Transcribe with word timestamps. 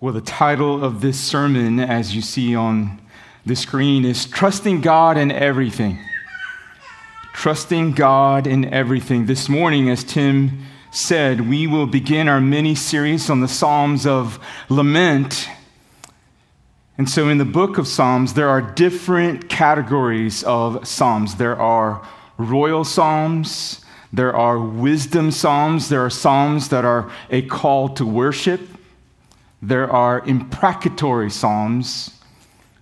Well, 0.00 0.14
the 0.14 0.20
title 0.20 0.84
of 0.84 1.00
this 1.00 1.18
sermon, 1.18 1.80
as 1.80 2.14
you 2.14 2.22
see 2.22 2.54
on 2.54 3.00
the 3.44 3.56
screen, 3.56 4.04
is 4.04 4.26
Trusting 4.26 4.80
God 4.80 5.18
in 5.18 5.32
Everything. 5.32 5.98
Trusting 7.32 7.94
God 7.94 8.46
in 8.46 8.72
Everything. 8.72 9.26
This 9.26 9.48
morning, 9.48 9.90
as 9.90 10.04
Tim 10.04 10.60
said, 10.92 11.48
we 11.48 11.66
will 11.66 11.88
begin 11.88 12.28
our 12.28 12.40
mini 12.40 12.76
series 12.76 13.28
on 13.28 13.40
the 13.40 13.48
Psalms 13.48 14.06
of 14.06 14.38
Lament. 14.68 15.48
And 16.96 17.10
so, 17.10 17.28
in 17.28 17.38
the 17.38 17.44
book 17.44 17.76
of 17.76 17.88
Psalms, 17.88 18.34
there 18.34 18.48
are 18.48 18.62
different 18.62 19.48
categories 19.48 20.44
of 20.44 20.86
Psalms. 20.86 21.34
There 21.34 21.60
are 21.60 22.06
royal 22.36 22.84
Psalms, 22.84 23.84
there 24.12 24.36
are 24.36 24.60
wisdom 24.60 25.32
Psalms, 25.32 25.88
there 25.88 26.04
are 26.04 26.10
Psalms 26.10 26.68
that 26.68 26.84
are 26.84 27.10
a 27.30 27.42
call 27.42 27.88
to 27.88 28.06
worship 28.06 28.60
there 29.60 29.90
are 29.90 30.20
imprecatory 30.20 31.30
psalms, 31.30 32.10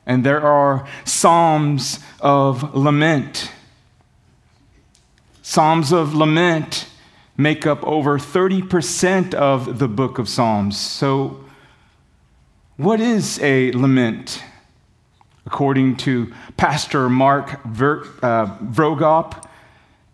and 0.04 0.24
there 0.24 0.42
are 0.42 0.86
psalms 1.04 2.00
of 2.20 2.74
lament. 2.74 3.50
Psalms 5.42 5.92
of 5.92 6.14
lament 6.14 6.86
make 7.36 7.66
up 7.66 7.82
over 7.84 8.18
30% 8.18 9.34
of 9.34 9.78
the 9.78 9.88
book 9.88 10.18
of 10.18 10.28
Psalms. 10.28 10.78
So, 10.78 11.44
what 12.76 13.00
is 13.00 13.38
a 13.40 13.72
lament? 13.72 14.42
According 15.46 15.96
to 15.98 16.32
Pastor 16.56 17.08
Mark 17.08 17.62
Ver, 17.64 18.02
uh, 18.22 18.56
Vroegop 18.58 19.46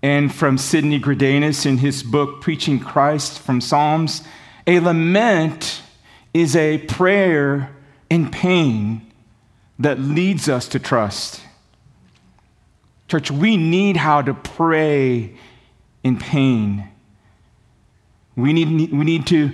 and 0.03 0.35
from 0.35 0.59
Sidney 0.59 1.01
Greidanus 1.01 1.65
in 1.65 1.79
his 1.79 2.03
book 2.03 2.41
Preaching 2.41 2.79
Christ 2.79 3.39
from 3.39 3.61
Psalms, 3.61 4.23
a 4.67 4.81
lament 4.81 5.82
is 6.35 6.57
a 6.57 6.79
prayer 6.79 7.75
in 8.09 8.31
pain 8.31 9.13
that 9.79 9.99
leads 9.99 10.49
us 10.49 10.69
to 10.69 10.79
trust. 10.79 11.41
Church, 13.09 13.31
we 13.31 13.57
need 13.57 13.97
how 13.97 14.23
to 14.23 14.33
pray 14.33 15.35
in 16.03 16.19
pain. 16.19 16.89
We 18.37 18.53
need, 18.53 18.93
we 18.93 19.05
need 19.05 19.27
to 19.27 19.53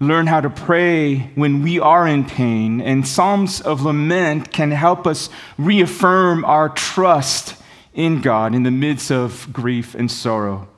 learn 0.00 0.26
how 0.26 0.40
to 0.40 0.50
pray 0.50 1.30
when 1.34 1.62
we 1.62 1.78
are 1.78 2.06
in 2.06 2.24
pain, 2.24 2.80
and 2.80 3.06
Psalms 3.06 3.60
of 3.60 3.82
Lament 3.82 4.50
can 4.50 4.70
help 4.70 5.06
us 5.06 5.28
reaffirm 5.58 6.44
our 6.44 6.70
trust 6.70 7.54
in 7.92 8.20
God 8.22 8.54
in 8.54 8.62
the 8.62 8.70
midst 8.70 9.10
of 9.10 9.52
grief 9.52 9.94
and 9.94 10.10
sorrow. 10.10 10.68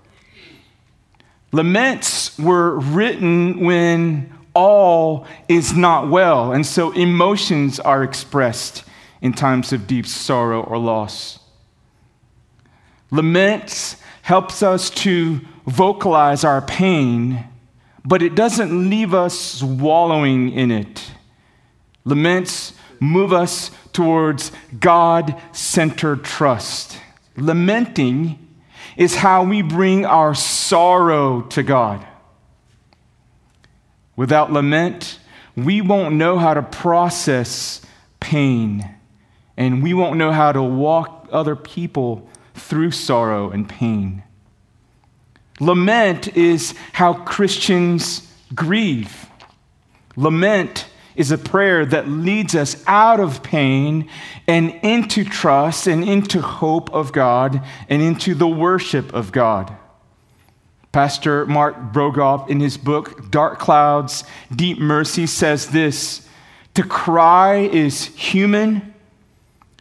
Laments 1.52 2.36
were 2.38 2.78
written 2.78 3.60
when 3.60 4.31
all 4.54 5.26
is 5.48 5.74
not 5.74 6.08
well. 6.08 6.52
And 6.52 6.66
so 6.66 6.92
emotions 6.92 7.80
are 7.80 8.02
expressed 8.02 8.84
in 9.20 9.32
times 9.32 9.72
of 9.72 9.86
deep 9.86 10.06
sorrow 10.06 10.62
or 10.62 10.78
loss. 10.78 11.38
Lament 13.10 13.96
helps 14.22 14.62
us 14.62 14.90
to 14.90 15.40
vocalize 15.66 16.44
our 16.44 16.62
pain, 16.62 17.44
but 18.04 18.22
it 18.22 18.34
doesn't 18.34 18.90
leave 18.90 19.14
us 19.14 19.62
wallowing 19.62 20.50
in 20.50 20.70
it. 20.70 21.12
Laments 22.04 22.72
move 22.98 23.32
us 23.32 23.70
towards 23.92 24.50
God 24.78 25.40
centered 25.52 26.24
trust. 26.24 26.98
Lamenting 27.36 28.38
is 28.96 29.16
how 29.16 29.44
we 29.44 29.62
bring 29.62 30.04
our 30.04 30.34
sorrow 30.34 31.42
to 31.42 31.62
God. 31.62 32.06
Without 34.16 34.52
lament, 34.52 35.18
we 35.56 35.80
won't 35.80 36.14
know 36.14 36.38
how 36.38 36.54
to 36.54 36.62
process 36.62 37.80
pain, 38.20 38.94
and 39.56 39.82
we 39.82 39.94
won't 39.94 40.16
know 40.16 40.32
how 40.32 40.52
to 40.52 40.62
walk 40.62 41.28
other 41.32 41.56
people 41.56 42.28
through 42.54 42.90
sorrow 42.90 43.50
and 43.50 43.68
pain. 43.68 44.22
Lament 45.60 46.36
is 46.36 46.74
how 46.92 47.14
Christians 47.14 48.28
grieve. 48.54 49.26
Lament 50.16 50.86
is 51.14 51.30
a 51.30 51.38
prayer 51.38 51.84
that 51.86 52.08
leads 52.08 52.54
us 52.54 52.82
out 52.86 53.20
of 53.20 53.42
pain 53.42 54.08
and 54.46 54.70
into 54.82 55.24
trust 55.24 55.86
and 55.86 56.04
into 56.04 56.40
hope 56.40 56.92
of 56.92 57.12
God 57.12 57.62
and 57.88 58.02
into 58.02 58.34
the 58.34 58.48
worship 58.48 59.12
of 59.12 59.30
God. 59.30 59.76
Pastor 60.92 61.46
Mark 61.46 61.92
Vroegop, 61.92 62.50
in 62.50 62.60
his 62.60 62.76
book, 62.76 63.30
Dark 63.30 63.58
Clouds, 63.58 64.24
Deep 64.54 64.78
Mercy, 64.78 65.26
says 65.26 65.68
this 65.68 66.28
To 66.74 66.82
cry 66.82 67.56
is 67.60 68.04
human, 68.04 68.94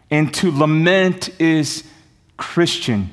and 0.09 0.33
to 0.35 0.51
lament 0.51 1.29
is 1.39 1.83
Christian. 2.37 3.09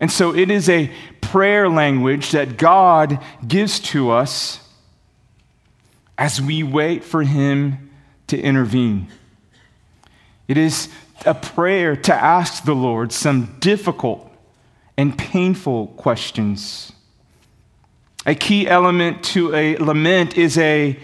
And 0.00 0.12
so 0.12 0.34
it 0.34 0.50
is 0.50 0.68
a 0.68 0.92
prayer 1.20 1.68
language 1.68 2.30
that 2.30 2.56
God 2.56 3.18
gives 3.46 3.80
to 3.80 4.10
us 4.10 4.60
as 6.16 6.40
we 6.40 6.62
wait 6.62 7.02
for 7.02 7.22
Him 7.22 7.90
to 8.28 8.40
intervene. 8.40 9.08
It 10.46 10.56
is 10.56 10.88
a 11.24 11.34
prayer 11.34 11.96
to 11.96 12.14
ask 12.14 12.64
the 12.64 12.74
Lord 12.74 13.12
some 13.12 13.56
difficult 13.58 14.25
and 14.96 15.16
painful 15.16 15.88
questions. 15.88 16.92
A 18.24 18.34
key 18.34 18.66
element 18.66 19.22
to 19.24 19.54
a 19.54 19.76
lament 19.76 20.36
is 20.36 20.58
a, 20.58 20.98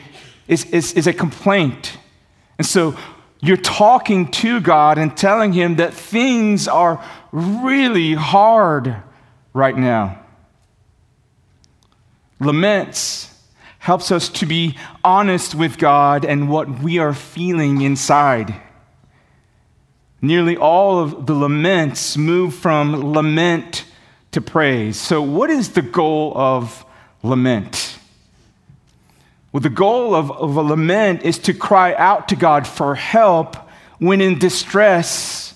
is, 0.48 0.64
is, 0.66 0.92
is 0.94 1.06
a 1.06 1.12
complaint. 1.12 1.96
And 2.58 2.66
so 2.66 2.96
you're 3.40 3.56
talking 3.56 4.28
to 4.32 4.60
God 4.60 4.98
and 4.98 5.16
telling 5.16 5.52
Him 5.52 5.76
that 5.76 5.94
things 5.94 6.68
are 6.68 7.04
really 7.32 8.14
hard 8.14 8.96
right 9.52 9.76
now. 9.76 10.20
Laments 12.40 13.28
helps 13.78 14.12
us 14.12 14.28
to 14.28 14.46
be 14.46 14.76
honest 15.02 15.54
with 15.54 15.76
God 15.78 16.24
and 16.24 16.48
what 16.48 16.80
we 16.80 16.98
are 16.98 17.12
feeling 17.12 17.82
inside. 17.82 18.54
Nearly 20.24 20.56
all 20.56 21.00
of 21.00 21.26
the 21.26 21.34
laments 21.34 22.16
move 22.16 22.54
from 22.54 23.12
lament 23.12 23.84
to 24.30 24.40
praise. 24.40 24.96
So, 24.96 25.20
what 25.20 25.50
is 25.50 25.70
the 25.70 25.82
goal 25.82 26.32
of 26.36 26.86
lament? 27.24 27.98
Well, 29.52 29.60
the 29.60 29.68
goal 29.68 30.14
of, 30.14 30.30
of 30.30 30.56
a 30.56 30.62
lament 30.62 31.22
is 31.22 31.38
to 31.40 31.52
cry 31.52 31.94
out 31.94 32.28
to 32.28 32.36
God 32.36 32.66
for 32.68 32.94
help 32.94 33.56
when 33.98 34.20
in 34.20 34.38
distress, 34.38 35.54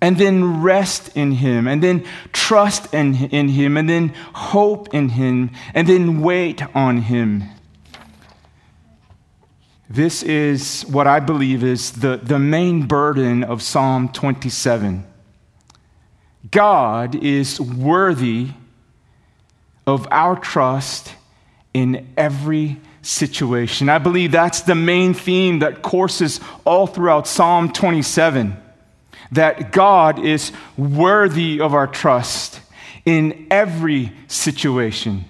and 0.00 0.16
then 0.18 0.62
rest 0.62 1.16
in 1.16 1.32
Him, 1.32 1.66
and 1.66 1.82
then 1.82 2.04
trust 2.32 2.92
in, 2.94 3.14
in 3.14 3.48
Him, 3.48 3.76
and 3.76 3.88
then 3.88 4.08
hope 4.34 4.94
in 4.94 5.10
Him, 5.10 5.50
and 5.74 5.88
then 5.88 6.20
wait 6.20 6.62
on 6.74 6.98
Him. 6.98 7.44
This 9.88 10.22
is 10.22 10.82
what 10.82 11.06
I 11.06 11.20
believe 11.20 11.62
is 11.62 11.92
the, 11.92 12.16
the 12.16 12.38
main 12.38 12.86
burden 12.86 13.44
of 13.44 13.62
Psalm 13.62 14.08
27. 14.08 15.06
God 16.50 17.14
is 17.14 17.60
worthy 17.60 18.48
of 19.86 20.08
our 20.10 20.36
trust 20.36 21.14
in 21.72 22.12
every 22.16 22.80
situation. 23.02 23.88
I 23.88 23.98
believe 23.98 24.32
that's 24.32 24.62
the 24.62 24.74
main 24.74 25.14
theme 25.14 25.60
that 25.60 25.82
courses 25.82 26.40
all 26.64 26.86
throughout 26.86 27.28
Psalm 27.28 27.72
27 27.72 28.56
that 29.32 29.72
God 29.72 30.24
is 30.24 30.52
worthy 30.76 31.60
of 31.60 31.74
our 31.74 31.86
trust 31.86 32.60
in 33.04 33.46
every 33.50 34.12
situation. 34.26 35.24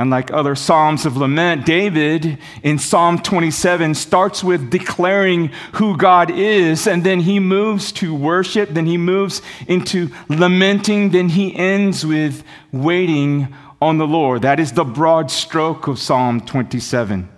Unlike 0.00 0.32
other 0.32 0.54
Psalms 0.54 1.04
of 1.04 1.18
lament, 1.18 1.66
David 1.66 2.38
in 2.62 2.78
Psalm 2.78 3.18
27 3.18 3.94
starts 3.94 4.42
with 4.42 4.70
declaring 4.70 5.48
who 5.74 5.94
God 5.94 6.30
is, 6.30 6.86
and 6.86 7.04
then 7.04 7.20
he 7.20 7.38
moves 7.38 7.92
to 7.92 8.14
worship, 8.14 8.70
then 8.70 8.86
he 8.86 8.96
moves 8.96 9.42
into 9.68 10.08
lamenting, 10.30 11.10
then 11.10 11.28
he 11.28 11.54
ends 11.54 12.06
with 12.06 12.42
waiting 12.72 13.54
on 13.82 13.98
the 13.98 14.06
Lord. 14.06 14.40
That 14.40 14.58
is 14.58 14.72
the 14.72 14.84
broad 14.84 15.30
stroke 15.30 15.86
of 15.86 15.98
Psalm 15.98 16.40
27. 16.40 17.28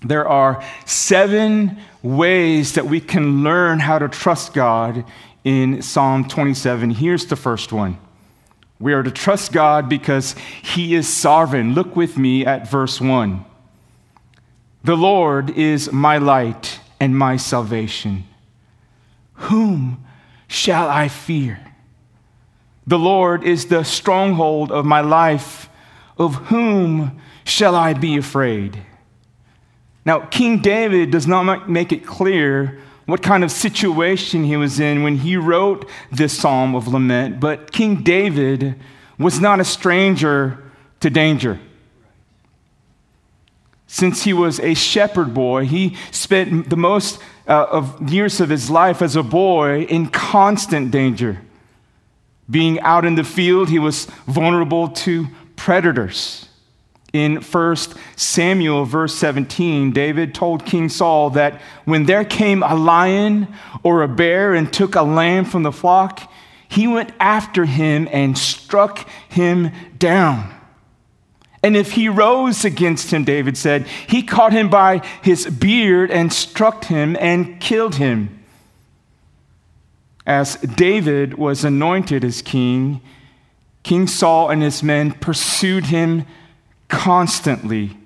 There 0.00 0.26
are 0.26 0.64
seven 0.86 1.78
ways 2.02 2.72
that 2.72 2.86
we 2.86 3.02
can 3.02 3.42
learn 3.44 3.80
how 3.80 3.98
to 3.98 4.08
trust 4.08 4.54
God 4.54 5.04
in 5.44 5.82
Psalm 5.82 6.26
27. 6.26 6.88
Here's 6.88 7.26
the 7.26 7.36
first 7.36 7.70
one. 7.70 7.98
We 8.80 8.94
are 8.94 9.02
to 9.02 9.10
trust 9.10 9.52
God 9.52 9.88
because 9.88 10.34
He 10.62 10.94
is 10.94 11.06
sovereign. 11.06 11.74
Look 11.74 11.94
with 11.94 12.16
me 12.16 12.46
at 12.46 12.68
verse 12.68 13.00
1. 13.00 13.44
The 14.82 14.96
Lord 14.96 15.50
is 15.50 15.92
my 15.92 16.16
light 16.16 16.80
and 16.98 17.16
my 17.16 17.36
salvation. 17.36 18.24
Whom 19.34 20.02
shall 20.48 20.88
I 20.88 21.08
fear? 21.08 21.60
The 22.86 22.98
Lord 22.98 23.44
is 23.44 23.66
the 23.66 23.84
stronghold 23.84 24.72
of 24.72 24.86
my 24.86 25.02
life. 25.02 25.68
Of 26.16 26.34
whom 26.46 27.20
shall 27.44 27.76
I 27.76 27.92
be 27.92 28.16
afraid? 28.16 28.82
Now, 30.06 30.20
King 30.20 30.60
David 30.60 31.10
does 31.10 31.26
not 31.26 31.68
make 31.68 31.92
it 31.92 32.06
clear 32.06 32.80
what 33.10 33.22
kind 33.22 33.42
of 33.42 33.50
situation 33.50 34.44
he 34.44 34.56
was 34.56 34.78
in 34.78 35.02
when 35.02 35.16
he 35.16 35.36
wrote 35.36 35.88
this 36.10 36.38
psalm 36.38 36.74
of 36.74 36.88
lament, 36.88 37.40
but 37.40 37.72
King 37.72 38.02
David 38.02 38.76
was 39.18 39.40
not 39.40 39.60
a 39.60 39.64
stranger 39.64 40.58
to 41.00 41.10
danger. 41.10 41.58
Since 43.86 44.22
he 44.22 44.32
was 44.32 44.60
a 44.60 44.74
shepherd 44.74 45.34
boy, 45.34 45.66
he 45.66 45.96
spent 46.12 46.70
the 46.70 46.76
most 46.76 47.20
uh, 47.48 47.66
of 47.70 48.12
years 48.12 48.40
of 48.40 48.48
his 48.48 48.70
life 48.70 49.02
as 49.02 49.16
a 49.16 49.22
boy 49.22 49.82
in 49.82 50.08
constant 50.10 50.92
danger. 50.92 51.40
Being 52.48 52.80
out 52.80 53.04
in 53.04 53.16
the 53.16 53.24
field, 53.24 53.68
he 53.68 53.80
was 53.80 54.04
vulnerable 54.26 54.88
to 54.88 55.26
predators. 55.56 56.48
In 57.12 57.36
1 57.36 57.76
Samuel, 58.14 58.84
verse 58.84 59.14
17, 59.16 59.90
David 59.90 60.34
told 60.34 60.64
King 60.64 60.88
Saul 60.88 61.30
that 61.30 61.60
when 61.84 62.06
there 62.06 62.24
came 62.24 62.62
a 62.62 62.74
lion 62.74 63.48
or 63.82 64.02
a 64.02 64.08
bear 64.08 64.54
and 64.54 64.72
took 64.72 64.94
a 64.94 65.02
lamb 65.02 65.44
from 65.44 65.64
the 65.64 65.72
flock, 65.72 66.30
he 66.68 66.86
went 66.86 67.12
after 67.18 67.64
him 67.64 68.08
and 68.12 68.38
struck 68.38 69.08
him 69.28 69.72
down. 69.98 70.54
And 71.64 71.76
if 71.76 71.92
he 71.92 72.08
rose 72.08 72.64
against 72.64 73.10
him, 73.10 73.24
David 73.24 73.56
said, 73.56 73.86
he 73.86 74.22
caught 74.22 74.52
him 74.52 74.70
by 74.70 75.04
his 75.22 75.46
beard 75.46 76.10
and 76.10 76.32
struck 76.32 76.84
him 76.84 77.16
and 77.20 77.60
killed 77.60 77.96
him. 77.96 78.42
As 80.24 80.56
David 80.56 81.34
was 81.34 81.64
anointed 81.64 82.24
as 82.24 82.40
king, 82.40 83.00
King 83.82 84.06
Saul 84.06 84.48
and 84.48 84.62
his 84.62 84.82
men 84.82 85.12
pursued 85.12 85.86
him 85.86 86.24
constantly 86.90 87.96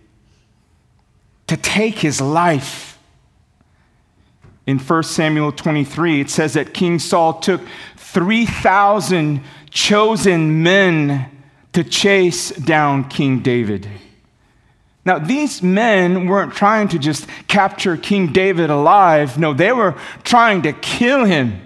to 1.48 1.56
take 1.56 1.98
his 1.98 2.20
life. 2.20 2.98
In 4.66 4.78
1 4.78 5.02
Samuel 5.02 5.52
23, 5.52 6.20
it 6.22 6.31
says 6.31 6.54
that 6.54 6.72
King 6.72 6.98
Saul 6.98 7.40
took 7.40 7.60
3,000 7.96 9.42
chosen 9.70 10.62
men 10.62 11.31
to 11.72 11.84
chase 11.84 12.50
down 12.50 13.08
King 13.08 13.40
David. 13.40 13.88
Now, 15.04 15.19
these 15.19 15.62
men 15.62 16.28
weren't 16.28 16.54
trying 16.54 16.88
to 16.88 16.98
just 16.98 17.26
capture 17.46 17.96
King 17.96 18.32
David 18.32 18.70
alive. 18.70 19.38
No, 19.38 19.52
they 19.52 19.72
were 19.72 19.96
trying 20.22 20.62
to 20.62 20.72
kill 20.72 21.25
him. 21.25 21.60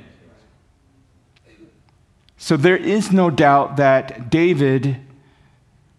So 2.37 2.57
there 2.57 2.77
is 2.77 3.13
no 3.13 3.31
doubt 3.31 3.77
that 3.77 4.31
David, 4.31 4.97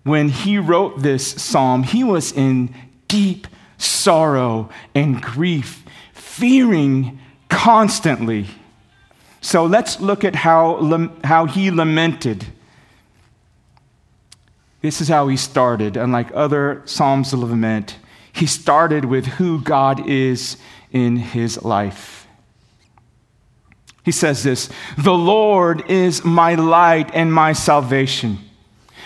when 0.09 0.29
he 0.29 0.57
wrote 0.57 1.01
this 1.01 1.25
psalm, 1.25 1.83
he 1.83 2.03
was 2.03 2.31
in 2.31 2.73
deep 3.07 3.47
sorrow 3.77 4.69
and 4.95 5.21
grief, 5.21 5.83
fearing 6.13 7.19
constantly. 7.47 8.47
So 9.39 9.65
let's 9.65 9.99
look 9.99 10.23
at 10.23 10.35
how, 10.35 11.11
how 11.23 11.45
he 11.45 11.69
lamented. 11.69 12.47
This 14.81 14.99
is 14.99 15.07
how 15.09 15.27
he 15.27 15.37
started. 15.37 15.95
Unlike 15.95 16.31
other 16.33 16.81
Psalms 16.85 17.31
of 17.31 17.39
Lament, 17.39 17.97
he 18.33 18.47
started 18.47 19.05
with 19.05 19.25
who 19.25 19.61
God 19.61 20.07
is 20.07 20.57
in 20.91 21.17
his 21.17 21.61
life. 21.63 22.27
He 24.03 24.11
says 24.11 24.43
this 24.43 24.69
The 24.97 25.13
Lord 25.13 25.89
is 25.89 26.23
my 26.25 26.55
light 26.55 27.11
and 27.13 27.31
my 27.31 27.53
salvation. 27.53 28.48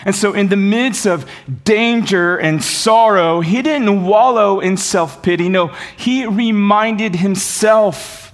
And 0.06 0.16
so, 0.16 0.34
in 0.34 0.50
the 0.50 0.58
midst 0.58 1.06
of 1.06 1.30
danger 1.64 2.38
and 2.38 2.64
sorrow, 2.64 3.42
he 3.42 3.62
didn't 3.62 4.04
wallow 4.04 4.60
in 4.60 4.78
self 4.78 5.22
pity. 5.24 5.50
No, 5.50 5.68
he 5.98 6.26
reminded 6.26 7.16
himself 7.16 8.34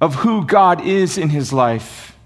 of 0.00 0.16
who 0.16 0.44
God 0.44 0.84
is 0.84 1.18
in 1.18 1.30
his 1.30 1.52
life. 1.52 2.16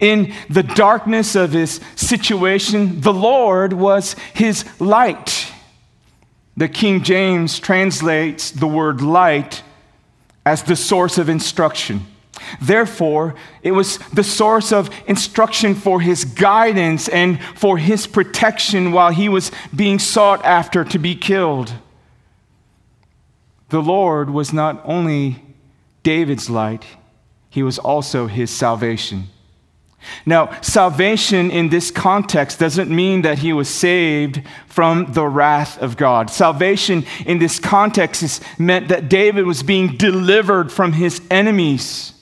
In 0.00 0.32
the 0.48 0.62
darkness 0.62 1.34
of 1.34 1.52
his 1.52 1.80
situation, 1.96 3.00
the 3.00 3.12
Lord 3.12 3.72
was 3.72 4.14
his 4.34 4.64
light. 4.80 5.52
The 6.56 6.68
King 6.68 7.02
James 7.02 7.58
translates 7.58 8.50
the 8.50 8.66
word 8.66 9.00
light 9.00 9.62
as 10.44 10.62
the 10.62 10.76
source 10.76 11.18
of 11.18 11.28
instruction. 11.28 12.06
Therefore, 12.60 13.34
it 13.62 13.72
was 13.72 13.98
the 14.12 14.24
source 14.24 14.72
of 14.72 14.90
instruction 15.06 15.74
for 15.74 16.00
his 16.00 16.24
guidance 16.24 17.08
and 17.08 17.40
for 17.54 17.78
his 17.78 18.06
protection 18.06 18.92
while 18.92 19.10
he 19.10 19.28
was 19.28 19.50
being 19.74 19.98
sought 19.98 20.44
after 20.44 20.84
to 20.84 20.98
be 20.98 21.14
killed. 21.14 21.72
The 23.70 23.82
Lord 23.82 24.30
was 24.30 24.52
not 24.52 24.80
only 24.84 25.42
David's 26.02 26.48
light, 26.48 26.84
he 27.50 27.62
was 27.62 27.78
also 27.78 28.26
his 28.26 28.50
salvation. 28.50 29.28
Now, 30.24 30.58
salvation 30.60 31.50
in 31.50 31.68
this 31.70 31.90
context 31.90 32.58
doesn't 32.58 32.90
mean 32.90 33.22
that 33.22 33.38
he 33.38 33.52
was 33.52 33.68
saved 33.68 34.42
from 34.66 35.12
the 35.12 35.26
wrath 35.26 35.80
of 35.82 35.96
God. 35.96 36.30
Salvation 36.30 37.04
in 37.26 37.38
this 37.38 37.58
context 37.58 38.22
is 38.22 38.40
meant 38.58 38.88
that 38.88 39.08
David 39.08 39.44
was 39.44 39.62
being 39.62 39.96
delivered 39.96 40.70
from 40.70 40.92
his 40.92 41.20
enemies. 41.30 42.12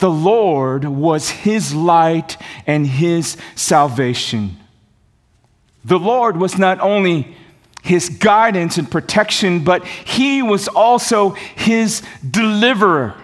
The 0.00 0.10
Lord 0.10 0.84
was 0.84 1.28
his 1.28 1.74
light 1.74 2.38
and 2.66 2.86
his 2.86 3.36
salvation. 3.54 4.58
The 5.84 5.98
Lord 5.98 6.38
was 6.38 6.58
not 6.58 6.80
only 6.80 7.36
his 7.82 8.08
guidance 8.08 8.78
and 8.78 8.90
protection, 8.90 9.62
but 9.62 9.86
he 9.86 10.42
was 10.42 10.68
also 10.68 11.30
his 11.30 12.02
deliverer. 12.28 13.14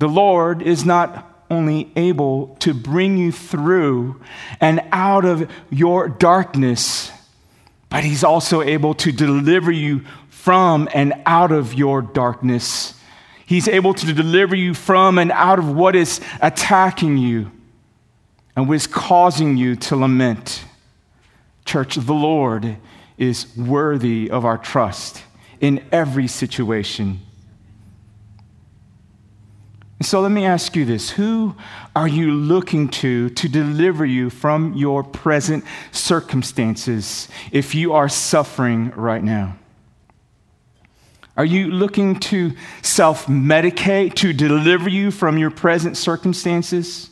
The 0.00 0.08
Lord 0.08 0.60
is 0.60 0.84
not 0.84 1.44
only 1.48 1.90
able 1.94 2.56
to 2.60 2.74
bring 2.74 3.16
you 3.16 3.30
through 3.30 4.20
and 4.60 4.82
out 4.90 5.24
of 5.24 5.50
your 5.70 6.08
darkness, 6.08 7.12
but 7.90 8.02
he's 8.02 8.24
also 8.24 8.60
able 8.60 8.94
to 8.94 9.12
deliver 9.12 9.70
you 9.70 10.04
from 10.28 10.88
and 10.92 11.14
out 11.26 11.52
of 11.52 11.74
your 11.74 12.02
darkness. 12.02 12.94
He's 13.48 13.66
able 13.66 13.94
to 13.94 14.12
deliver 14.12 14.54
you 14.54 14.74
from 14.74 15.16
and 15.16 15.32
out 15.32 15.58
of 15.58 15.70
what 15.70 15.96
is 15.96 16.20
attacking 16.42 17.16
you 17.16 17.50
and 18.54 18.68
what 18.68 18.74
is 18.74 18.86
causing 18.86 19.56
you 19.56 19.74
to 19.74 19.96
lament. 19.96 20.66
Church, 21.64 21.94
the 21.94 22.12
Lord 22.12 22.76
is 23.16 23.46
worthy 23.56 24.30
of 24.30 24.44
our 24.44 24.58
trust 24.58 25.22
in 25.62 25.82
every 25.90 26.28
situation. 26.28 27.20
So 30.02 30.20
let 30.20 30.30
me 30.30 30.44
ask 30.44 30.76
you 30.76 30.84
this 30.84 31.08
Who 31.08 31.56
are 31.96 32.06
you 32.06 32.32
looking 32.32 32.90
to 33.00 33.30
to 33.30 33.48
deliver 33.48 34.04
you 34.04 34.28
from 34.28 34.74
your 34.74 35.02
present 35.02 35.64
circumstances 35.90 37.28
if 37.50 37.74
you 37.74 37.94
are 37.94 38.10
suffering 38.10 38.90
right 38.90 39.24
now? 39.24 39.56
Are 41.38 41.44
you 41.44 41.70
looking 41.70 42.18
to 42.20 42.52
self 42.82 43.26
medicate 43.26 44.14
to 44.14 44.32
deliver 44.32 44.88
you 44.88 45.12
from 45.12 45.38
your 45.38 45.52
present 45.52 45.96
circumstances? 45.96 47.10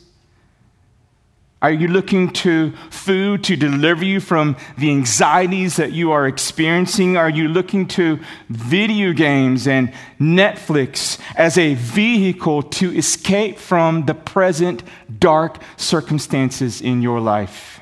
Are 1.61 1.71
you 1.71 1.87
looking 1.87 2.33
to 2.33 2.73
food 2.91 3.45
to 3.45 3.55
deliver 3.55 4.03
you 4.03 4.19
from 4.19 4.57
the 4.77 4.91
anxieties 4.91 5.77
that 5.77 5.93
you 5.93 6.11
are 6.11 6.27
experiencing? 6.27 7.15
Are 7.15 7.29
you 7.29 7.47
looking 7.47 7.87
to 7.87 8.19
video 8.49 9.13
games 9.13 9.65
and 9.65 9.93
Netflix 10.19 11.19
as 11.37 11.57
a 11.57 11.75
vehicle 11.75 12.63
to 12.63 12.95
escape 12.95 13.57
from 13.57 14.07
the 14.07 14.13
present 14.13 14.83
dark 15.19 15.61
circumstances 15.77 16.81
in 16.81 17.01
your 17.01 17.21
life? 17.21 17.76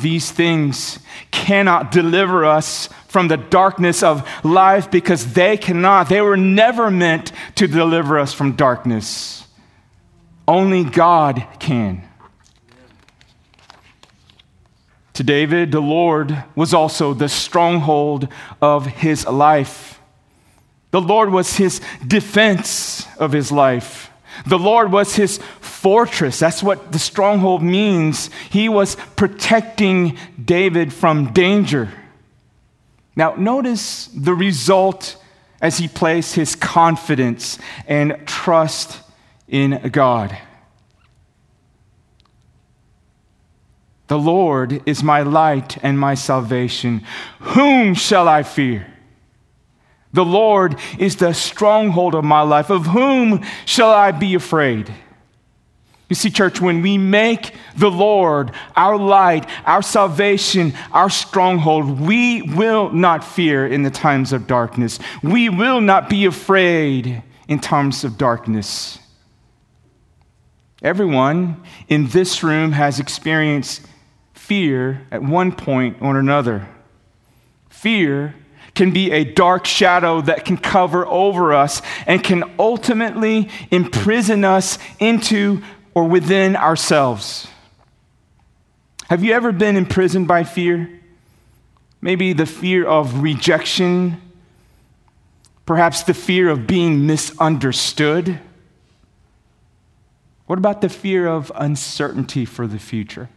These 0.00 0.30
things 0.30 0.98
cannot 1.30 1.90
deliver 1.90 2.44
us 2.44 2.88
from 3.08 3.28
the 3.28 3.36
darkness 3.36 4.02
of 4.02 4.28
life 4.44 4.90
because 4.90 5.32
they 5.32 5.56
cannot. 5.56 6.08
They 6.08 6.20
were 6.20 6.36
never 6.36 6.90
meant 6.90 7.32
to 7.56 7.66
deliver 7.66 8.18
us 8.18 8.32
from 8.32 8.52
darkness. 8.52 9.46
Only 10.46 10.84
God 10.84 11.46
can. 11.58 12.08
To 15.14 15.24
David, 15.24 15.72
the 15.72 15.80
Lord 15.80 16.44
was 16.54 16.72
also 16.72 17.12
the 17.12 17.28
stronghold 17.28 18.28
of 18.62 18.86
his 18.86 19.26
life. 19.26 20.00
The 20.90 21.00
Lord 21.00 21.30
was 21.30 21.56
his 21.56 21.80
defense 22.06 23.06
of 23.16 23.32
his 23.32 23.50
life. 23.50 24.07
The 24.46 24.58
Lord 24.58 24.92
was 24.92 25.16
his 25.16 25.38
fortress. 25.60 26.38
That's 26.38 26.62
what 26.62 26.92
the 26.92 26.98
stronghold 26.98 27.62
means. 27.62 28.30
He 28.50 28.68
was 28.68 28.96
protecting 29.16 30.18
David 30.42 30.92
from 30.92 31.32
danger. 31.32 31.90
Now, 33.16 33.34
notice 33.36 34.06
the 34.06 34.34
result 34.34 35.16
as 35.60 35.78
he 35.78 35.88
placed 35.88 36.34
his 36.34 36.54
confidence 36.54 37.58
and 37.86 38.16
trust 38.26 39.00
in 39.48 39.90
God. 39.90 40.36
The 44.06 44.18
Lord 44.18 44.82
is 44.86 45.02
my 45.02 45.22
light 45.22 45.76
and 45.82 45.98
my 45.98 46.14
salvation. 46.14 47.04
Whom 47.40 47.94
shall 47.94 48.26
I 48.26 48.42
fear? 48.42 48.86
The 50.12 50.24
Lord 50.24 50.76
is 50.98 51.16
the 51.16 51.32
stronghold 51.32 52.14
of 52.14 52.24
my 52.24 52.40
life. 52.42 52.70
Of 52.70 52.86
whom 52.86 53.44
shall 53.66 53.90
I 53.90 54.10
be 54.12 54.34
afraid? 54.34 54.92
You 56.08 56.16
see, 56.16 56.30
church, 56.30 56.60
when 56.60 56.80
we 56.80 56.96
make 56.96 57.52
the 57.76 57.90
Lord 57.90 58.52
our 58.74 58.96
light, 58.96 59.46
our 59.66 59.82
salvation, 59.82 60.72
our 60.90 61.10
stronghold, 61.10 62.00
we 62.00 62.40
will 62.40 62.90
not 62.90 63.22
fear 63.22 63.66
in 63.66 63.82
the 63.82 63.90
times 63.90 64.32
of 64.32 64.46
darkness. 64.46 64.98
We 65.22 65.50
will 65.50 65.82
not 65.82 66.08
be 66.08 66.24
afraid 66.24 67.22
in 67.46 67.58
times 67.58 68.04
of 68.04 68.16
darkness. 68.16 68.98
Everyone 70.82 71.62
in 71.88 72.06
this 72.08 72.42
room 72.42 72.72
has 72.72 73.00
experienced 73.00 73.82
fear 74.32 75.06
at 75.10 75.22
one 75.22 75.52
point 75.52 75.98
or 76.00 76.18
another. 76.18 76.68
Fear 77.68 78.34
can 78.78 78.92
be 78.92 79.10
a 79.10 79.24
dark 79.24 79.66
shadow 79.66 80.20
that 80.20 80.44
can 80.44 80.56
cover 80.56 81.04
over 81.08 81.52
us 81.52 81.82
and 82.06 82.22
can 82.22 82.44
ultimately 82.60 83.48
imprison 83.72 84.44
us 84.44 84.78
into 85.00 85.60
or 85.94 86.04
within 86.04 86.54
ourselves. 86.54 87.48
Have 89.08 89.24
you 89.24 89.32
ever 89.32 89.50
been 89.50 89.74
imprisoned 89.74 90.28
by 90.28 90.44
fear? 90.44 90.88
Maybe 92.00 92.32
the 92.32 92.46
fear 92.46 92.86
of 92.86 93.20
rejection, 93.20 94.22
perhaps 95.66 96.04
the 96.04 96.14
fear 96.14 96.48
of 96.48 96.68
being 96.68 97.04
misunderstood. 97.04 98.38
What 100.46 100.60
about 100.60 100.82
the 100.82 100.88
fear 100.88 101.26
of 101.26 101.50
uncertainty 101.56 102.44
for 102.44 102.68
the 102.68 102.78
future? 102.78 103.28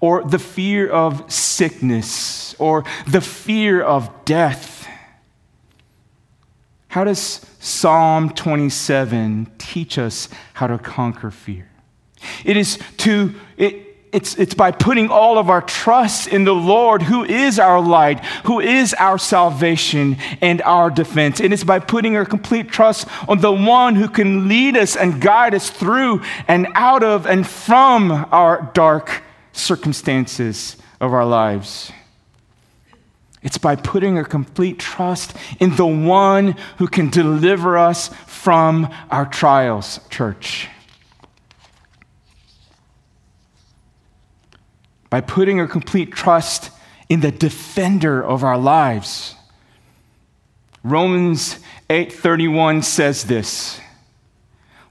Or 0.00 0.24
the 0.24 0.38
fear 0.38 0.88
of 0.88 1.30
sickness? 1.32 2.54
Or 2.58 2.84
the 3.06 3.20
fear 3.20 3.82
of 3.82 4.24
death? 4.24 4.86
How 6.88 7.04
does 7.04 7.44
Psalm 7.60 8.30
27 8.30 9.52
teach 9.58 9.98
us 9.98 10.28
how 10.54 10.66
to 10.66 10.78
conquer 10.78 11.30
fear? 11.30 11.68
It 12.42 12.56
is 12.56 12.78
to, 12.98 13.34
it, 13.58 13.86
it's, 14.12 14.34
it's 14.36 14.54
by 14.54 14.70
putting 14.70 15.10
all 15.10 15.36
of 15.36 15.50
our 15.50 15.60
trust 15.60 16.28
in 16.28 16.44
the 16.44 16.54
Lord, 16.54 17.02
who 17.02 17.22
is 17.24 17.58
our 17.58 17.82
light, 17.82 18.24
who 18.44 18.60
is 18.60 18.94
our 18.94 19.18
salvation 19.18 20.16
and 20.40 20.62
our 20.62 20.88
defense. 20.88 21.38
And 21.38 21.52
it's 21.52 21.64
by 21.64 21.80
putting 21.80 22.16
our 22.16 22.24
complete 22.24 22.70
trust 22.70 23.08
on 23.28 23.42
the 23.42 23.52
one 23.52 23.94
who 23.94 24.08
can 24.08 24.48
lead 24.48 24.74
us 24.74 24.96
and 24.96 25.20
guide 25.20 25.54
us 25.54 25.68
through 25.68 26.22
and 26.48 26.66
out 26.74 27.02
of 27.02 27.26
and 27.26 27.46
from 27.46 28.10
our 28.32 28.70
dark 28.72 29.22
circumstances 29.56 30.76
of 31.00 31.12
our 31.12 31.24
lives. 31.24 31.92
It's 33.42 33.58
by 33.58 33.76
putting 33.76 34.18
our 34.18 34.24
complete 34.24 34.78
trust 34.78 35.36
in 35.60 35.76
the 35.76 35.86
one 35.86 36.56
who 36.78 36.88
can 36.88 37.10
deliver 37.10 37.78
us 37.78 38.08
from 38.26 38.92
our 39.10 39.26
trials, 39.26 40.00
church. 40.10 40.68
By 45.10 45.20
putting 45.20 45.60
our 45.60 45.68
complete 45.68 46.12
trust 46.12 46.70
in 47.08 47.20
the 47.20 47.30
defender 47.30 48.22
of 48.22 48.42
our 48.42 48.58
lives. 48.58 49.36
Romans 50.82 51.58
8:31 51.88 52.82
says 52.82 53.24
this. 53.24 53.80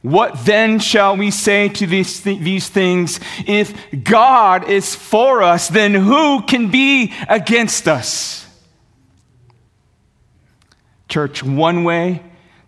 What 0.05 0.45
then 0.45 0.77
shall 0.77 1.17
we 1.17 1.31
say 1.31 1.67
to 1.67 1.87
these, 1.87 2.21
th- 2.21 2.39
these 2.39 2.69
things? 2.69 3.19
If 3.47 3.73
God 4.03 4.69
is 4.69 4.93
for 4.93 5.41
us, 5.41 5.67
then 5.67 5.95
who 5.95 6.43
can 6.43 6.69
be 6.69 7.11
against 7.27 7.87
us? 7.87 8.47
Church, 11.09 11.41
one 11.41 11.83
way 11.83 12.21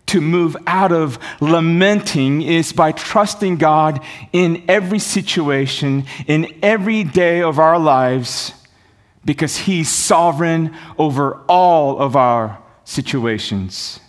to 0.06 0.20
move 0.20 0.56
out 0.66 0.90
of 0.90 1.16
lamenting 1.40 2.42
is 2.42 2.72
by 2.72 2.90
trusting 2.90 3.58
God 3.58 4.00
in 4.32 4.64
every 4.66 4.98
situation, 4.98 6.06
in 6.26 6.58
every 6.60 7.04
day 7.04 7.40
of 7.40 7.60
our 7.60 7.78
lives, 7.78 8.52
because 9.24 9.58
He's 9.58 9.88
sovereign 9.88 10.74
over 10.98 11.36
all 11.48 12.00
of 12.00 12.16
our 12.16 12.60
situations. 12.82 14.00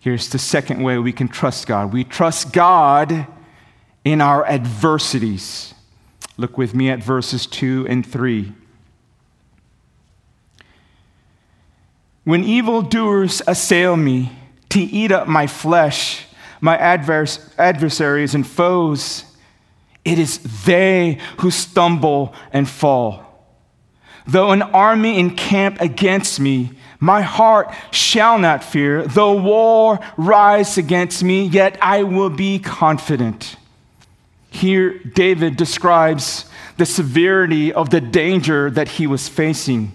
Here's 0.00 0.28
the 0.28 0.38
second 0.38 0.82
way 0.82 0.98
we 0.98 1.12
can 1.12 1.28
trust 1.28 1.66
God 1.66 1.92
we 1.92 2.04
trust 2.04 2.52
God 2.52 3.26
in 4.04 4.20
our 4.20 4.46
adversities. 4.46 5.74
Look 6.36 6.56
with 6.56 6.74
me 6.74 6.88
at 6.88 7.02
verses 7.02 7.46
2 7.46 7.86
and 7.88 8.06
3. 8.06 8.52
When 12.24 12.44
evildoers 12.44 13.42
assail 13.46 13.96
me 13.96 14.32
to 14.68 14.80
eat 14.80 15.10
up 15.10 15.26
my 15.26 15.46
flesh, 15.46 16.26
my 16.60 16.76
advers- 16.76 17.40
adversaries 17.58 18.34
and 18.34 18.46
foes, 18.46 19.24
it 20.04 20.18
is 20.18 20.38
they 20.64 21.18
who 21.38 21.50
stumble 21.50 22.34
and 22.52 22.68
fall. 22.68 23.24
Though 24.26 24.52
an 24.52 24.62
army 24.62 25.18
encamp 25.18 25.80
against 25.80 26.38
me, 26.38 26.77
my 27.00 27.22
heart 27.22 27.72
shall 27.90 28.38
not 28.38 28.64
fear. 28.64 29.06
Though 29.06 29.40
war 29.40 30.00
rise 30.16 30.78
against 30.78 31.22
me, 31.22 31.46
yet 31.46 31.78
I 31.80 32.02
will 32.02 32.30
be 32.30 32.58
confident. 32.58 33.56
Here, 34.50 34.98
David 34.98 35.56
describes 35.56 36.46
the 36.76 36.86
severity 36.86 37.72
of 37.72 37.90
the 37.90 38.00
danger 38.00 38.70
that 38.70 38.88
he 38.88 39.06
was 39.06 39.28
facing. 39.28 39.92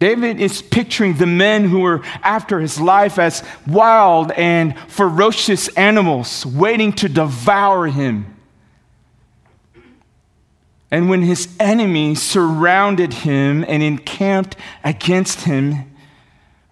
David 0.00 0.40
is 0.40 0.60
picturing 0.60 1.14
the 1.14 1.26
men 1.26 1.68
who 1.68 1.80
were 1.80 2.02
after 2.22 2.60
his 2.60 2.80
life 2.80 3.18
as 3.18 3.42
wild 3.66 4.32
and 4.32 4.78
ferocious 4.88 5.68
animals 5.68 6.44
waiting 6.44 6.92
to 6.94 7.08
devour 7.08 7.86
him. 7.86 8.33
And 10.94 11.08
when 11.08 11.22
his 11.22 11.48
enemies 11.58 12.22
surrounded 12.22 13.12
him 13.12 13.64
and 13.66 13.82
encamped 13.82 14.54
against 14.84 15.40
him, 15.40 15.90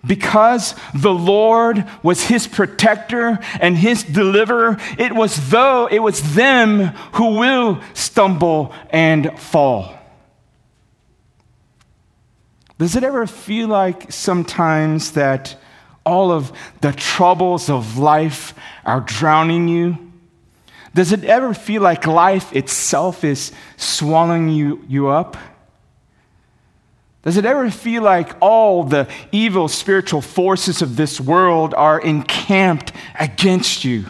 because 0.06 0.76
the 0.94 1.12
Lord 1.12 1.84
was 2.04 2.22
his 2.22 2.46
protector 2.46 3.40
and 3.60 3.76
his 3.76 4.04
deliverer, 4.04 4.76
it 4.96 5.12
was 5.12 5.50
though 5.50 5.88
it 5.90 5.98
was 5.98 6.36
them 6.36 6.94
who 7.14 7.34
will 7.36 7.80
stumble 7.94 8.72
and 8.90 9.36
fall. 9.40 9.92
Does 12.78 12.94
it 12.94 13.02
ever 13.02 13.26
feel 13.26 13.66
like 13.66 14.12
sometimes 14.12 15.10
that 15.12 15.56
all 16.06 16.30
of 16.30 16.52
the 16.80 16.92
troubles 16.92 17.68
of 17.68 17.98
life 17.98 18.54
are 18.84 19.00
drowning 19.00 19.66
you? 19.66 20.11
Does 20.94 21.12
it 21.12 21.24
ever 21.24 21.54
feel 21.54 21.82
like 21.82 22.06
life 22.06 22.54
itself 22.54 23.24
is 23.24 23.52
swallowing 23.76 24.48
you, 24.48 24.84
you 24.88 25.08
up? 25.08 25.36
Does 27.22 27.36
it 27.36 27.44
ever 27.44 27.70
feel 27.70 28.02
like 28.02 28.34
all 28.40 28.84
the 28.84 29.08
evil 29.30 29.68
spiritual 29.68 30.20
forces 30.20 30.82
of 30.82 30.96
this 30.96 31.20
world 31.20 31.72
are 31.72 32.00
encamped 32.00 32.92
against 33.18 33.84
you? 33.84 34.06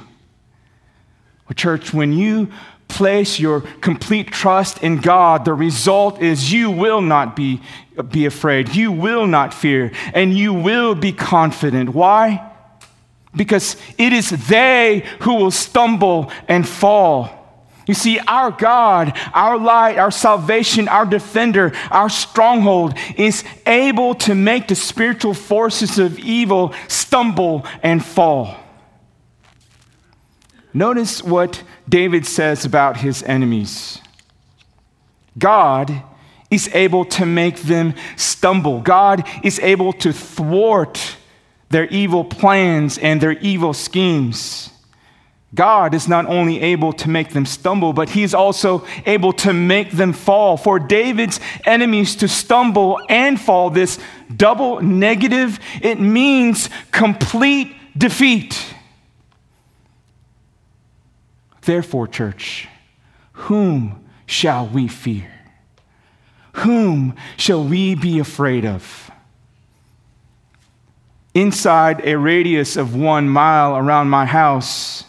Well, 1.47 1.55
church, 1.55 1.93
when 1.93 2.15
you 2.15 2.51
place 2.89 3.39
your 3.39 3.61
complete 3.81 4.29
trust 4.33 4.83
in 4.83 4.97
God, 4.99 5.45
the 5.45 5.55
result 5.55 6.21
is 6.23 6.53
you 6.53 6.71
will 6.71 7.01
not 7.03 7.37
be, 7.37 7.61
be 8.11 8.27
afraid. 8.27 8.75
You 8.75 8.91
will 8.91 9.27
not 9.27 9.53
fear. 9.53 9.93
And 10.15 10.37
you 10.37 10.55
will 10.55 10.95
be 10.95 11.13
confident. 11.13 11.91
Why? 11.91 12.52
Because 13.35 13.77
it 13.99 14.13
is 14.13 14.31
they 14.31 15.05
who 15.21 15.35
will 15.35 15.51
stumble 15.51 16.31
and 16.49 16.69
fall. 16.69 17.43
You 17.87 17.95
see, 17.95 18.19
our 18.21 18.51
God, 18.51 19.19
our 19.35 19.59
light, 19.59 19.99
our 19.99 20.11
salvation, 20.11 20.87
our 20.87 21.05
defender, 21.05 21.73
our 21.91 22.09
stronghold 22.09 22.95
is 23.17 23.43
able 23.67 24.15
to 24.17 24.35
make 24.35 24.69
the 24.69 24.75
spiritual 24.75 25.35
forces 25.35 25.99
of 25.99 26.19
evil 26.19 26.75
stumble 26.89 27.67
and 27.83 28.05
fall. 28.05 28.57
Notice 30.73 31.23
what 31.23 31.63
David 31.89 32.25
says 32.25 32.65
about 32.65 32.99
his 32.99 33.23
enemies 33.25 34.01
God 35.37 36.03
is 36.51 36.69
able 36.75 37.05
to 37.07 37.27
make 37.27 37.61
them 37.63 37.95
stumble, 38.17 38.81
God 38.81 39.27
is 39.43 39.59
able 39.59 39.93
to 39.95 40.13
thwart 40.13 41.17
their 41.73 41.87
evil 41.87 42.25
plans 42.25 42.99
and 42.99 43.21
their 43.21 43.33
evil 43.33 43.73
schemes. 43.73 44.71
God 45.55 45.95
is 45.95 46.09
not 46.09 46.27
only 46.27 46.61
able 46.61 46.93
to 46.95 47.11
make 47.11 47.31
them 47.31 47.45
stumble, 47.45 47.93
but 47.93 48.11
he's 48.11 48.33
also 48.33 48.87
able 49.05 49.33
to 49.35 49.53
make 49.53 49.91
them 49.91 50.13
fall. 50.13 50.57
For 50.57 50.79
David's 50.79 51.41
enemies 51.67 52.17
to 52.17 52.29
stumble 52.29 53.01
and 53.09 53.41
fall, 53.41 53.69
this 53.69 53.99
double 54.35 54.81
negative, 54.81 55.59
it 55.83 56.01
means 56.01 56.71
complete 56.91 57.75
defeat. 57.97 58.75
Therefore, 61.63 62.09
church, 62.09 62.69
whom 63.33 64.05
shall 64.27 64.67
we 64.67 64.89
fear? 64.89 65.31
Whom 66.55 67.15
shall 67.37 67.65
we 67.65 67.95
be 67.95 68.19
afraid 68.19 68.65
of? 68.65 69.12
Inside 71.35 72.05
a 72.05 72.17
radius 72.17 72.77
of 72.77 72.95
one 72.95 73.29
mile 73.29 73.77
around 73.77 74.11
my 74.11 74.27
house, 74.27 75.05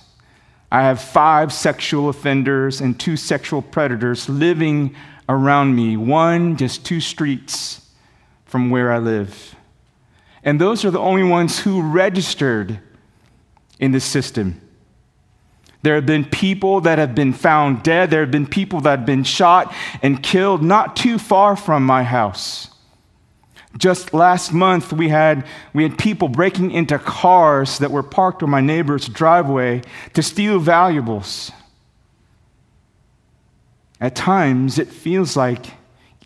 I 0.71 0.81
have 0.83 1.01
five 1.01 1.51
sexual 1.51 2.09
offenders 2.09 2.81
and 2.81 2.99
two 2.99 3.17
sexual 3.17 3.61
predators 3.61 4.29
living 4.29 4.95
around 5.27 5.75
me, 5.75 5.97
one 5.97 6.57
just 6.57 6.85
two 6.85 6.99
streets 6.99 7.89
from 8.45 8.69
where 8.69 8.91
I 8.91 8.99
live. 8.99 9.55
And 10.43 10.59
those 10.59 10.85
are 10.85 10.91
the 10.91 10.99
only 10.99 11.23
ones 11.23 11.59
who 11.59 11.81
registered 11.81 12.79
in 13.79 13.91
the 13.91 13.99
system. 13.99 14.61
There 15.83 15.95
have 15.95 16.05
been 16.05 16.23
people 16.23 16.81
that 16.81 16.97
have 16.97 17.13
been 17.13 17.33
found 17.33 17.83
dead. 17.83 18.09
There 18.09 18.21
have 18.21 18.31
been 18.31 18.47
people 18.47 18.81
that 18.81 18.99
have 18.99 19.05
been 19.05 19.25
shot 19.25 19.73
and 20.01 20.23
killed 20.23 20.63
not 20.63 20.95
too 20.95 21.19
far 21.19 21.57
from 21.57 21.85
my 21.85 22.03
house. 22.03 22.69
Just 23.77 24.13
last 24.13 24.53
month, 24.53 24.93
we 24.93 25.09
had, 25.09 25.45
we 25.73 25.83
had 25.83 25.97
people 25.97 26.27
breaking 26.27 26.71
into 26.71 26.99
cars 26.99 27.79
that 27.79 27.91
were 27.91 28.03
parked 28.03 28.43
on 28.43 28.49
my 28.49 28.61
neighbor's 28.61 29.07
driveway 29.07 29.81
to 30.13 30.21
steal 30.21 30.59
valuables. 30.59 31.51
At 33.99 34.15
times, 34.15 34.77
it 34.77 34.89
feels 34.89 35.35
like 35.35 35.65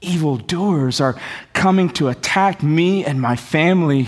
evildoers 0.01 0.99
are 0.99 1.15
coming 1.53 1.89
to 1.91 2.09
attack 2.09 2.61
me 2.61 3.05
and 3.05 3.21
my 3.21 3.35
family. 3.35 4.07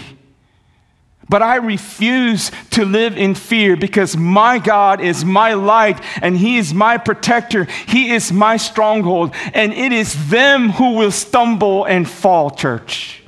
But 1.29 1.43
I 1.43 1.58
refuse 1.58 2.51
to 2.72 2.84
live 2.84 3.15
in 3.15 3.36
fear 3.36 3.77
because 3.77 4.17
my 4.17 4.58
God 4.58 5.00
is 5.00 5.24
my 5.24 5.53
light 5.53 6.01
and 6.22 6.36
He 6.36 6.58
is 6.58 6.74
my 6.74 6.98
protector. 6.98 7.65
He 7.88 8.12
is 8.12 8.31
my 8.31 8.58
stronghold. 8.58 9.36
And 9.53 9.72
it 9.72 9.91
is 9.91 10.29
them 10.29 10.72
who 10.72 10.96
will 10.96 11.12
stumble 11.12 11.86
and 11.86 12.10
fall, 12.10 12.50
church. 12.50 13.19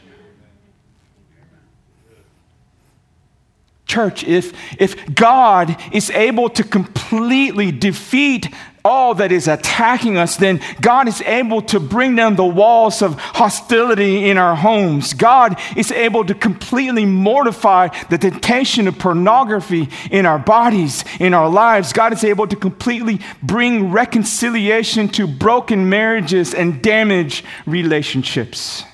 Church, 3.92 4.24
if, 4.24 4.54
if 4.80 5.14
God 5.14 5.76
is 5.92 6.10
able 6.12 6.50
to 6.52 6.64
completely 6.64 7.74
defeat 7.74 8.48
all 8.86 9.14
that 9.16 9.32
is 9.32 9.48
attacking 9.50 10.18
us, 10.18 10.38
then 10.38 10.62
God 10.80 11.10
is 11.10 11.22
able 11.24 11.62
to 11.64 11.80
bring 11.80 12.16
down 12.16 12.36
the 12.36 12.46
walls 12.46 13.02
of 13.02 13.20
hostility 13.20 14.30
in 14.30 14.38
our 14.38 14.56
homes. 14.56 15.14
God 15.14 15.60
is 15.76 15.92
able 15.92 16.24
to 16.26 16.34
completely 16.34 17.06
mortify 17.06 17.90
the 18.10 18.18
temptation 18.18 18.88
of 18.88 18.98
pornography 18.98 19.90
in 20.10 20.26
our 20.26 20.40
bodies, 20.40 21.04
in 21.20 21.34
our 21.34 21.50
lives. 21.50 21.94
God 21.94 22.14
is 22.14 22.24
able 22.24 22.48
to 22.48 22.56
completely 22.56 23.20
bring 23.44 23.92
reconciliation 23.92 25.10
to 25.10 25.28
broken 25.28 25.90
marriages 25.90 26.54
and 26.54 26.82
damaged 26.82 27.46
relationships. 27.66 28.86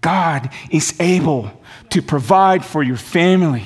God 0.00 0.50
is 0.70 0.98
able 1.00 1.50
to 1.90 2.02
provide 2.02 2.64
for 2.64 2.82
your 2.82 2.96
family. 2.96 3.64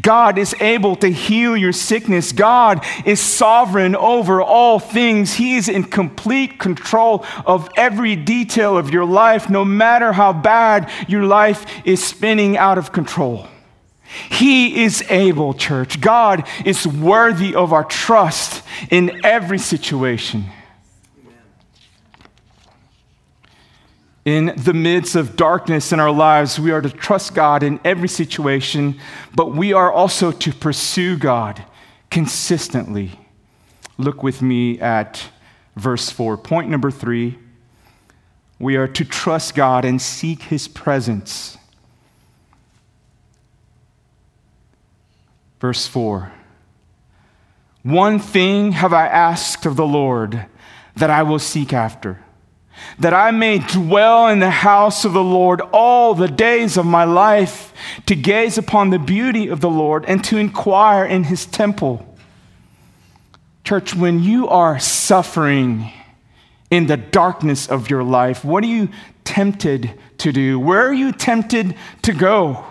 God 0.00 0.38
is 0.38 0.54
able 0.60 0.96
to 0.96 1.08
heal 1.08 1.56
your 1.56 1.72
sickness. 1.72 2.32
God 2.32 2.84
is 3.06 3.20
sovereign 3.20 3.96
over 3.96 4.42
all 4.42 4.78
things. 4.78 5.34
He 5.34 5.56
is 5.56 5.68
in 5.68 5.84
complete 5.84 6.58
control 6.58 7.24
of 7.46 7.70
every 7.76 8.16
detail 8.16 8.76
of 8.76 8.90
your 8.90 9.06
life, 9.06 9.48
no 9.48 9.64
matter 9.64 10.12
how 10.12 10.32
bad 10.32 10.90
your 11.08 11.24
life 11.24 11.64
is 11.86 12.04
spinning 12.04 12.56
out 12.56 12.78
of 12.78 12.92
control. 12.92 13.46
He 14.30 14.84
is 14.84 15.02
able, 15.08 15.54
church. 15.54 16.00
God 16.00 16.46
is 16.66 16.86
worthy 16.86 17.54
of 17.54 17.72
our 17.72 17.84
trust 17.84 18.62
in 18.90 19.24
every 19.24 19.58
situation. 19.58 20.44
In 24.24 24.54
the 24.56 24.72
midst 24.72 25.16
of 25.16 25.34
darkness 25.34 25.92
in 25.92 25.98
our 25.98 26.12
lives, 26.12 26.60
we 26.60 26.70
are 26.70 26.80
to 26.80 26.90
trust 26.90 27.34
God 27.34 27.64
in 27.64 27.80
every 27.84 28.08
situation, 28.08 29.00
but 29.34 29.52
we 29.52 29.72
are 29.72 29.90
also 29.90 30.30
to 30.30 30.52
pursue 30.52 31.16
God 31.16 31.64
consistently. 32.08 33.18
Look 33.98 34.22
with 34.22 34.40
me 34.40 34.78
at 34.80 35.28
verse 35.74 36.08
4. 36.10 36.36
Point 36.36 36.70
number 36.70 36.90
three 36.90 37.38
we 38.60 38.76
are 38.76 38.86
to 38.86 39.04
trust 39.04 39.56
God 39.56 39.84
and 39.84 40.00
seek 40.00 40.42
his 40.42 40.68
presence. 40.68 41.58
Verse 45.60 45.88
4 45.88 46.32
One 47.82 48.20
thing 48.20 48.70
have 48.70 48.92
I 48.92 49.08
asked 49.08 49.66
of 49.66 49.74
the 49.74 49.86
Lord 49.86 50.46
that 50.94 51.10
I 51.10 51.24
will 51.24 51.40
seek 51.40 51.72
after 51.72 52.20
that 52.98 53.14
I 53.14 53.30
may 53.30 53.58
dwell 53.58 54.28
in 54.28 54.38
the 54.38 54.50
house 54.50 55.04
of 55.04 55.12
the 55.12 55.22
Lord 55.22 55.60
all 55.72 56.14
the 56.14 56.28
days 56.28 56.76
of 56.76 56.86
my 56.86 57.04
life, 57.04 57.72
to 58.06 58.14
gaze 58.14 58.58
upon 58.58 58.90
the 58.90 58.98
beauty 58.98 59.48
of 59.48 59.60
the 59.60 59.70
Lord 59.70 60.04
and 60.06 60.22
to 60.24 60.38
inquire 60.38 61.04
in 61.04 61.24
his 61.24 61.46
temple. 61.46 62.06
Church, 63.64 63.94
when 63.94 64.22
you 64.22 64.48
are 64.48 64.78
suffering 64.78 65.92
in 66.70 66.86
the 66.86 66.96
darkness 66.96 67.68
of 67.68 67.90
your 67.90 68.02
life, 68.02 68.44
what 68.44 68.64
are 68.64 68.68
you 68.68 68.88
tempted 69.24 69.98
to 70.18 70.32
do? 70.32 70.58
Where 70.58 70.88
are 70.88 70.92
you 70.92 71.12
tempted 71.12 71.76
to 72.02 72.12
go? 72.12 72.64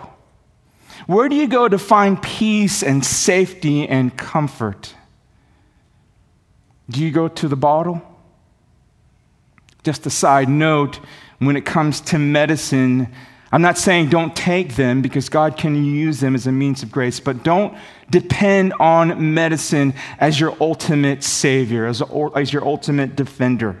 Where 1.06 1.28
do 1.28 1.36
you 1.36 1.48
go 1.48 1.68
to 1.68 1.78
find 1.78 2.20
peace 2.22 2.82
and 2.82 3.04
safety 3.04 3.88
and 3.88 4.16
comfort? 4.16 4.94
Do 6.90 7.02
you 7.02 7.10
go 7.10 7.28
to 7.28 7.48
the 7.48 7.56
bottle? 7.56 8.02
Just 9.84 10.06
a 10.06 10.10
side 10.10 10.48
note 10.48 11.00
when 11.38 11.56
it 11.56 11.64
comes 11.64 12.00
to 12.02 12.18
medicine, 12.18 13.12
I'm 13.50 13.62
not 13.62 13.76
saying 13.76 14.08
don't 14.08 14.34
take 14.34 14.76
them 14.76 15.02
because 15.02 15.28
God 15.28 15.58
can 15.58 15.84
use 15.84 16.20
them 16.20 16.34
as 16.34 16.46
a 16.46 16.52
means 16.52 16.82
of 16.82 16.90
grace, 16.90 17.20
but 17.20 17.42
don't 17.42 17.76
depend 18.10 18.72
on 18.80 19.34
medicine 19.34 19.92
as 20.18 20.38
your 20.38 20.56
ultimate 20.60 21.22
savior, 21.24 21.86
as, 21.86 22.02
as 22.34 22.52
your 22.52 22.64
ultimate 22.64 23.16
defender. 23.16 23.76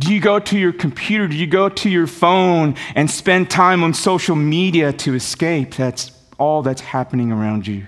Do 0.00 0.14
you 0.14 0.20
go 0.20 0.38
to 0.38 0.58
your 0.58 0.72
computer? 0.72 1.28
Do 1.28 1.36
you 1.36 1.46
go 1.46 1.68
to 1.68 1.90
your 1.90 2.06
phone 2.06 2.74
and 2.94 3.10
spend 3.10 3.50
time 3.50 3.84
on 3.84 3.92
social 3.92 4.34
media 4.34 4.94
to 4.94 5.14
escape? 5.14 5.74
That's 5.74 6.10
all 6.38 6.62
that's 6.62 6.80
happening 6.80 7.30
around 7.30 7.66
you. 7.66 7.86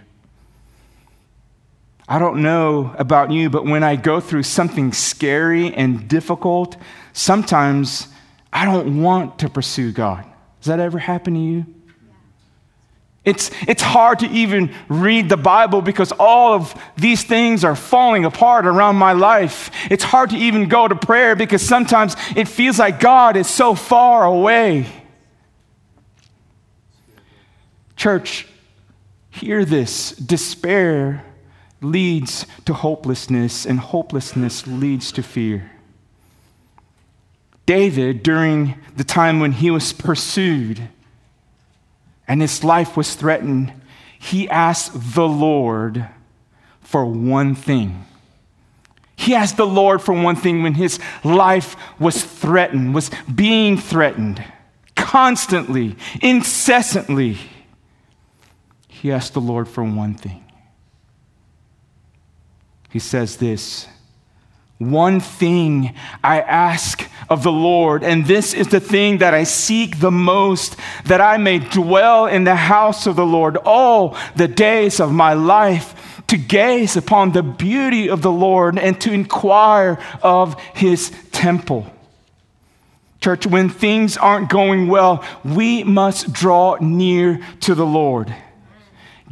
I 2.12 2.18
don't 2.18 2.42
know 2.42 2.94
about 2.98 3.30
you, 3.30 3.48
but 3.48 3.64
when 3.64 3.82
I 3.82 3.96
go 3.96 4.20
through 4.20 4.42
something 4.42 4.92
scary 4.92 5.72
and 5.72 6.08
difficult, 6.08 6.76
sometimes 7.14 8.06
I 8.52 8.66
don't 8.66 9.00
want 9.00 9.38
to 9.38 9.48
pursue 9.48 9.92
God. 9.92 10.26
Does 10.60 10.66
that 10.66 10.78
ever 10.78 10.98
happen 10.98 11.32
to 11.32 11.40
you? 11.40 11.64
It's, 13.24 13.50
it's 13.66 13.80
hard 13.80 14.18
to 14.18 14.26
even 14.26 14.74
read 14.90 15.30
the 15.30 15.38
Bible 15.38 15.80
because 15.80 16.12
all 16.12 16.52
of 16.52 16.74
these 16.98 17.24
things 17.24 17.64
are 17.64 17.74
falling 17.74 18.26
apart 18.26 18.66
around 18.66 18.96
my 18.96 19.14
life. 19.14 19.70
It's 19.90 20.04
hard 20.04 20.28
to 20.30 20.36
even 20.36 20.68
go 20.68 20.86
to 20.86 20.94
prayer 20.94 21.34
because 21.34 21.62
sometimes 21.62 22.14
it 22.36 22.46
feels 22.46 22.78
like 22.78 23.00
God 23.00 23.38
is 23.38 23.46
so 23.46 23.74
far 23.74 24.26
away. 24.26 24.84
Church, 27.96 28.46
hear 29.30 29.64
this 29.64 30.10
despair 30.10 31.24
leads 31.82 32.46
to 32.64 32.74
hopelessness, 32.74 33.66
and 33.66 33.80
hopelessness 33.80 34.66
leads 34.66 35.12
to 35.12 35.22
fear. 35.22 35.72
David, 37.66 38.22
during 38.22 38.76
the 38.96 39.04
time 39.04 39.40
when 39.40 39.52
he 39.52 39.70
was 39.70 39.92
pursued 39.92 40.88
and 42.26 42.40
his 42.40 42.64
life 42.64 42.96
was 42.96 43.14
threatened, 43.14 43.72
he 44.18 44.48
asked 44.48 45.14
the 45.14 45.26
Lord 45.26 46.08
for 46.80 47.04
one 47.04 47.54
thing. 47.54 48.04
He 49.16 49.34
asked 49.34 49.56
the 49.56 49.66
Lord 49.66 50.02
for 50.02 50.12
one 50.12 50.36
thing 50.36 50.62
when 50.62 50.74
his 50.74 50.98
life 51.22 51.76
was 51.98 52.24
threatened, 52.24 52.94
was 52.94 53.10
being 53.32 53.76
threatened 53.76 54.44
constantly, 54.96 55.96
incessantly. 56.20 57.38
He 58.88 59.12
asked 59.12 59.34
the 59.34 59.40
Lord 59.40 59.68
for 59.68 59.84
one 59.84 60.14
thing 60.14 60.41
he 62.92 62.98
says 62.98 63.38
this 63.38 63.88
One 64.78 65.18
thing 65.18 65.94
I 66.22 66.40
ask 66.40 67.08
of 67.30 67.42
the 67.42 67.52
Lord, 67.52 68.04
and 68.04 68.26
this 68.26 68.52
is 68.52 68.68
the 68.68 68.80
thing 68.80 69.18
that 69.18 69.32
I 69.32 69.44
seek 69.44 69.98
the 69.98 70.10
most, 70.10 70.76
that 71.06 71.20
I 71.20 71.38
may 71.38 71.58
dwell 71.58 72.26
in 72.26 72.44
the 72.44 72.56
house 72.56 73.06
of 73.06 73.16
the 73.16 73.26
Lord 73.26 73.56
all 73.64 74.16
the 74.36 74.48
days 74.48 75.00
of 75.00 75.10
my 75.10 75.32
life. 75.32 75.98
To 76.28 76.38
gaze 76.38 76.96
upon 76.96 77.32
the 77.32 77.42
beauty 77.42 78.08
of 78.08 78.22
the 78.22 78.32
Lord 78.32 78.78
and 78.78 78.98
to 79.02 79.12
inquire 79.12 79.98
of 80.22 80.58
his 80.72 81.12
temple. 81.30 81.92
Church, 83.20 83.46
when 83.46 83.68
things 83.68 84.16
aren't 84.16 84.48
going 84.48 84.88
well, 84.88 85.22
we 85.44 85.84
must 85.84 86.32
draw 86.32 86.78
near 86.80 87.38
to 87.60 87.74
the 87.74 87.84
Lord. 87.84 88.34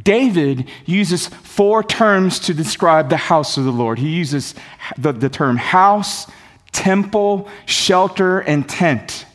David 0.03 0.67
uses 0.85 1.27
four 1.27 1.83
terms 1.83 2.39
to 2.39 2.53
describe 2.53 3.09
the 3.09 3.17
house 3.17 3.57
of 3.57 3.65
the 3.65 3.71
Lord. 3.71 3.99
He 3.99 4.09
uses 4.09 4.55
the, 4.97 5.11
the 5.11 5.29
term 5.29 5.57
house, 5.57 6.29
temple, 6.71 7.49
shelter, 7.65 8.39
and 8.39 8.67
tent. 8.67 9.25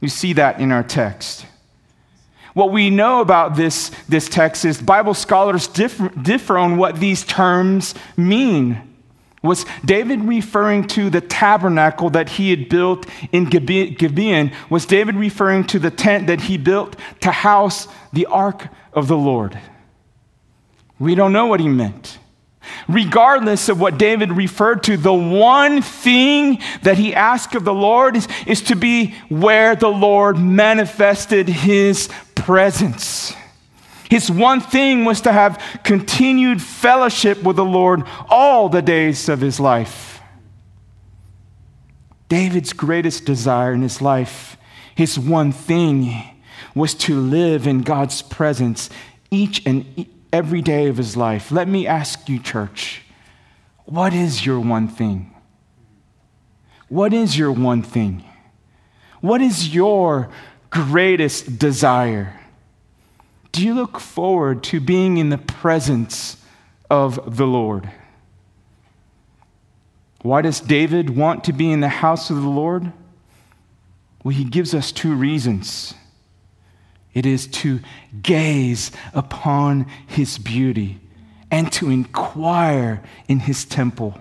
You 0.00 0.08
see 0.08 0.32
that 0.34 0.60
in 0.60 0.72
our 0.72 0.82
text. 0.82 1.46
What 2.54 2.72
we 2.72 2.90
know 2.90 3.20
about 3.20 3.54
this, 3.54 3.90
this 4.08 4.28
text 4.28 4.64
is 4.64 4.82
Bible 4.82 5.14
scholars 5.14 5.68
differ, 5.68 6.08
differ 6.08 6.58
on 6.58 6.76
what 6.76 6.98
these 6.98 7.22
terms 7.24 7.94
mean. 8.16 8.89
Was 9.42 9.64
David 9.84 10.20
referring 10.20 10.86
to 10.88 11.08
the 11.08 11.22
tabernacle 11.22 12.10
that 12.10 12.28
he 12.28 12.50
had 12.50 12.68
built 12.68 13.06
in 13.32 13.46
Gibeon? 13.46 14.52
Was 14.68 14.84
David 14.84 15.16
referring 15.16 15.64
to 15.68 15.78
the 15.78 15.90
tent 15.90 16.26
that 16.26 16.42
he 16.42 16.58
built 16.58 16.94
to 17.20 17.30
house 17.30 17.88
the 18.12 18.26
ark 18.26 18.68
of 18.92 19.08
the 19.08 19.16
Lord? 19.16 19.58
We 20.98 21.14
don't 21.14 21.32
know 21.32 21.46
what 21.46 21.60
he 21.60 21.68
meant. 21.68 22.18
Regardless 22.86 23.70
of 23.70 23.80
what 23.80 23.96
David 23.96 24.30
referred 24.32 24.82
to, 24.84 24.98
the 24.98 25.14
one 25.14 25.80
thing 25.80 26.60
that 26.82 26.98
he 26.98 27.14
asked 27.14 27.54
of 27.54 27.64
the 27.64 27.72
Lord 27.72 28.16
is, 28.16 28.28
is 28.46 28.60
to 28.62 28.76
be 28.76 29.14
where 29.30 29.74
the 29.74 29.88
Lord 29.88 30.38
manifested 30.38 31.48
his 31.48 32.10
presence. 32.34 33.34
His 34.10 34.28
one 34.28 34.60
thing 34.60 35.04
was 35.04 35.20
to 35.20 35.30
have 35.32 35.62
continued 35.84 36.60
fellowship 36.60 37.44
with 37.44 37.54
the 37.54 37.64
Lord 37.64 38.02
all 38.28 38.68
the 38.68 38.82
days 38.82 39.28
of 39.28 39.40
his 39.40 39.60
life. 39.60 40.20
David's 42.28 42.72
greatest 42.72 43.24
desire 43.24 43.72
in 43.72 43.82
his 43.82 44.02
life, 44.02 44.56
his 44.96 45.16
one 45.16 45.52
thing, 45.52 46.12
was 46.74 46.92
to 46.94 47.20
live 47.20 47.68
in 47.68 47.82
God's 47.82 48.20
presence 48.20 48.90
each 49.30 49.64
and 49.64 50.06
every 50.32 50.60
day 50.60 50.88
of 50.88 50.96
his 50.96 51.16
life. 51.16 51.52
Let 51.52 51.68
me 51.68 51.86
ask 51.86 52.28
you, 52.28 52.40
church, 52.40 53.02
what 53.84 54.12
is 54.12 54.44
your 54.44 54.58
one 54.58 54.88
thing? 54.88 55.32
What 56.88 57.12
is 57.12 57.38
your 57.38 57.52
one 57.52 57.82
thing? 57.82 58.24
What 59.20 59.40
is 59.40 59.72
your 59.72 60.30
greatest 60.70 61.60
desire? 61.60 62.39
Do 63.52 63.64
you 63.64 63.74
look 63.74 63.98
forward 63.98 64.62
to 64.64 64.80
being 64.80 65.16
in 65.16 65.30
the 65.30 65.38
presence 65.38 66.36
of 66.88 67.36
the 67.36 67.46
Lord? 67.46 67.90
Why 70.22 70.42
does 70.42 70.60
David 70.60 71.10
want 71.16 71.44
to 71.44 71.52
be 71.52 71.70
in 71.72 71.80
the 71.80 71.88
house 71.88 72.30
of 72.30 72.36
the 72.36 72.48
Lord? 72.48 72.92
Well, 74.22 74.34
he 74.34 74.44
gives 74.44 74.74
us 74.74 74.92
two 74.92 75.14
reasons. 75.14 75.94
It 77.14 77.26
is 77.26 77.46
to 77.48 77.80
gaze 78.22 78.92
upon 79.14 79.86
his 80.06 80.38
beauty 80.38 81.00
and 81.50 81.72
to 81.72 81.90
inquire 81.90 83.02
in 83.26 83.40
his 83.40 83.64
temple. 83.64 84.20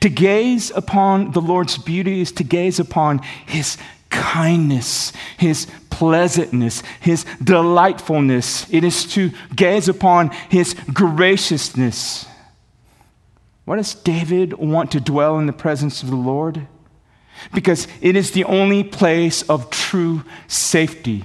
To 0.00 0.08
gaze 0.08 0.70
upon 0.70 1.32
the 1.32 1.40
Lord's 1.40 1.76
beauty 1.76 2.20
is 2.20 2.32
to 2.32 2.44
gaze 2.44 2.80
upon 2.80 3.18
his 3.46 3.76
kindness, 4.14 5.12
his 5.36 5.66
pleasantness, 5.90 6.82
his 7.00 7.24
delightfulness. 7.42 8.66
It 8.72 8.84
is 8.84 9.04
to 9.14 9.32
gaze 9.54 9.88
upon 9.88 10.30
his 10.48 10.74
graciousness. 10.92 12.26
Why 13.64 13.76
does 13.76 13.94
David 13.94 14.54
want 14.54 14.92
to 14.92 15.00
dwell 15.00 15.38
in 15.38 15.46
the 15.46 15.52
presence 15.52 16.02
of 16.02 16.10
the 16.10 16.16
Lord? 16.16 16.66
Because 17.52 17.88
it 18.00 18.14
is 18.14 18.30
the 18.30 18.44
only 18.44 18.84
place 18.84 19.42
of 19.42 19.70
true 19.70 20.22
safety. 20.46 21.24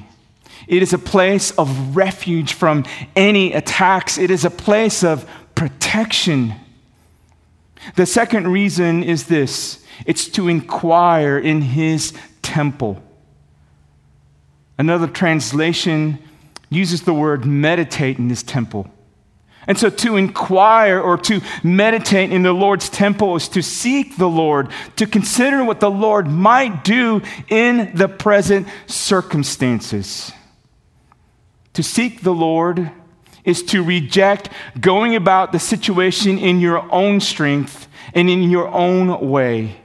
It 0.68 0.82
is 0.82 0.94
a 0.94 1.00
place 1.00 1.52
of 1.52 1.96
refuge 1.96 2.54
from 2.54 2.86
any 3.16 3.54
attacks. 3.54 4.18
It 4.18 4.32
is 4.32 4.46
a 4.46 4.50
place 4.50 5.04
of 5.04 5.30
protection. 5.56 6.54
The 7.96 8.06
second 8.06 8.48
reason 8.48 9.04
is 9.04 9.26
this 9.26 9.86
it's 10.06 10.28
to 10.30 10.48
inquire 10.48 11.38
in 11.38 11.62
his 11.62 12.14
temple. 12.50 13.02
Another 14.78 15.08
translation 15.08 16.18
uses 16.70 17.04
the 17.04 17.14
word 17.14 17.46
meditate 17.46 18.18
in 18.18 18.28
this 18.28 18.42
temple. 18.42 18.90
And 19.68 19.78
so 19.78 19.92
to 19.92 20.16
inquire 20.16 21.00
or 21.00 21.16
to 21.18 21.42
meditate 21.64 22.32
in 22.32 22.42
the 22.42 22.54
Lord's 22.54 22.90
temple 22.90 23.36
is 23.36 23.48
to 23.50 23.62
seek 23.62 24.18
the 24.18 24.30
Lord, 24.30 24.70
to 24.96 25.06
consider 25.06 25.64
what 25.64 25.80
the 25.80 25.92
Lord 25.92 26.28
might 26.28 26.84
do 26.84 27.22
in 27.50 27.92
the 27.94 28.08
present 28.08 28.68
circumstances. 28.88 30.32
To 31.74 31.84
seek 31.84 32.22
the 32.22 32.34
Lord 32.34 32.92
is 33.44 33.62
to 33.64 33.84
reject 33.84 34.50
going 34.80 35.16
about 35.16 35.52
the 35.52 35.60
situation 35.60 36.40
in 36.40 36.60
your 36.60 36.92
own 36.92 37.20
strength 37.20 37.88
and 38.14 38.28
in 38.28 38.50
your 38.50 38.68
own 38.70 39.30
way. 39.30 39.76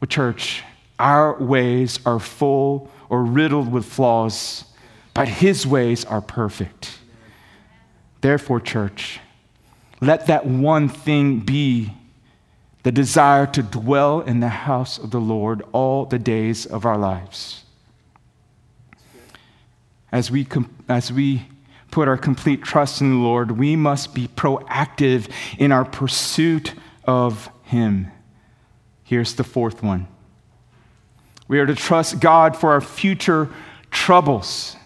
Well, 0.00 0.08
church, 0.08 0.62
our 0.98 1.38
ways 1.38 2.00
are 2.04 2.18
full 2.18 2.90
or 3.08 3.24
riddled 3.24 3.70
with 3.70 3.84
flaws, 3.84 4.64
but 5.14 5.28
His 5.28 5.66
ways 5.66 6.04
are 6.04 6.20
perfect. 6.20 6.98
Therefore, 8.20 8.60
church, 8.60 9.20
let 10.00 10.26
that 10.26 10.46
one 10.46 10.88
thing 10.88 11.40
be 11.40 11.92
the 12.82 12.92
desire 12.92 13.46
to 13.46 13.62
dwell 13.62 14.20
in 14.20 14.40
the 14.40 14.48
house 14.48 14.98
of 14.98 15.10
the 15.10 15.20
Lord 15.20 15.62
all 15.72 16.06
the 16.06 16.18
days 16.18 16.66
of 16.66 16.84
our 16.84 16.96
lives. 16.96 17.64
As 20.10 20.30
we, 20.30 20.46
as 20.88 21.12
we 21.12 21.48
put 21.90 22.08
our 22.08 22.16
complete 22.16 22.62
trust 22.62 23.00
in 23.00 23.10
the 23.10 23.16
Lord, 23.16 23.52
we 23.52 23.76
must 23.76 24.14
be 24.14 24.28
proactive 24.28 25.30
in 25.58 25.72
our 25.72 25.84
pursuit 25.84 26.74
of 27.04 27.50
Him. 27.64 28.08
Here's 29.04 29.34
the 29.34 29.44
fourth 29.44 29.82
one 29.82 30.06
we 31.48 31.58
are 31.58 31.66
to 31.66 31.74
trust 31.74 32.20
God 32.20 32.54
for 32.54 32.70
our 32.72 32.82
future 32.82 33.48
troubles. 33.90 34.76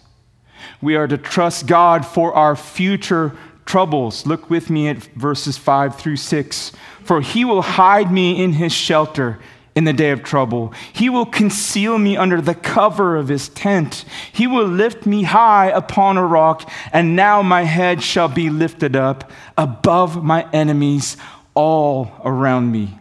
We 0.80 0.94
are 0.94 1.08
to 1.08 1.18
trust 1.18 1.66
God 1.66 2.06
for 2.06 2.32
our 2.34 2.54
future 2.54 3.36
troubles. 3.66 4.26
Look 4.26 4.48
with 4.48 4.70
me 4.70 4.88
at 4.88 5.02
verses 5.16 5.58
5 5.58 5.96
through 5.96 6.16
6. 6.16 6.72
For 7.04 7.20
he 7.20 7.44
will 7.44 7.62
hide 7.62 8.12
me 8.12 8.42
in 8.42 8.52
his 8.52 8.72
shelter 8.72 9.40
in 9.74 9.84
the 9.84 9.92
day 9.92 10.10
of 10.10 10.22
trouble. 10.22 10.72
He 10.92 11.08
will 11.08 11.26
conceal 11.26 11.98
me 11.98 12.16
under 12.16 12.40
the 12.40 12.54
cover 12.54 13.16
of 13.16 13.28
his 13.28 13.48
tent. 13.48 14.04
He 14.32 14.46
will 14.46 14.66
lift 14.66 15.06
me 15.06 15.24
high 15.24 15.68
upon 15.68 16.16
a 16.16 16.26
rock, 16.26 16.70
and 16.92 17.16
now 17.16 17.42
my 17.42 17.62
head 17.62 18.02
shall 18.02 18.28
be 18.28 18.50
lifted 18.50 18.94
up 18.94 19.30
above 19.56 20.22
my 20.22 20.48
enemies 20.52 21.16
all 21.54 22.12
around 22.24 22.70
me 22.70 22.98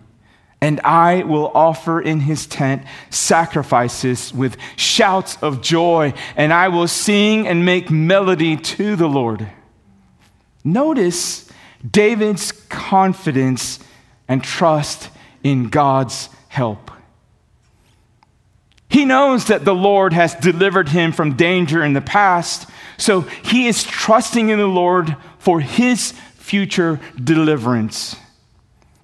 and 0.61 0.79
I 0.81 1.23
will 1.23 1.51
offer 1.55 1.99
in 1.99 2.19
his 2.19 2.45
tent 2.45 2.83
sacrifices 3.09 4.31
with 4.31 4.57
shouts 4.75 5.35
of 5.41 5.61
joy, 5.61 6.13
and 6.35 6.53
I 6.53 6.67
will 6.67 6.87
sing 6.87 7.47
and 7.47 7.65
make 7.65 7.89
melody 7.89 8.55
to 8.55 8.95
the 8.95 9.07
Lord. 9.07 9.49
Notice 10.63 11.49
David's 11.89 12.51
confidence 12.51 13.79
and 14.27 14.43
trust 14.43 15.09
in 15.43 15.69
God's 15.69 16.29
help. 16.47 16.91
He 18.87 19.05
knows 19.05 19.45
that 19.45 19.65
the 19.65 19.73
Lord 19.73 20.13
has 20.13 20.35
delivered 20.35 20.89
him 20.89 21.11
from 21.11 21.37
danger 21.37 21.83
in 21.83 21.93
the 21.93 22.01
past, 22.01 22.69
so 22.97 23.21
he 23.21 23.67
is 23.67 23.83
trusting 23.83 24.49
in 24.49 24.59
the 24.59 24.67
Lord 24.67 25.15
for 25.39 25.59
his 25.59 26.11
future 26.35 26.99
deliverance. 27.15 28.15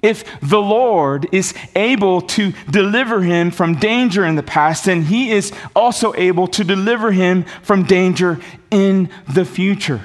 If 0.07 0.39
the 0.39 0.61
Lord 0.61 1.27
is 1.33 1.53
able 1.75 2.21
to 2.21 2.53
deliver 2.71 3.21
him 3.21 3.51
from 3.51 3.75
danger 3.75 4.23
in 4.23 4.35
the 4.35 4.43
past, 4.43 4.85
then 4.85 5.01
he 5.01 5.31
is 5.31 5.51
also 5.75 6.13
able 6.15 6.47
to 6.47 6.63
deliver 6.63 7.11
him 7.11 7.43
from 7.61 7.83
danger 7.83 8.39
in 8.71 9.09
the 9.27 9.43
future. 9.43 9.99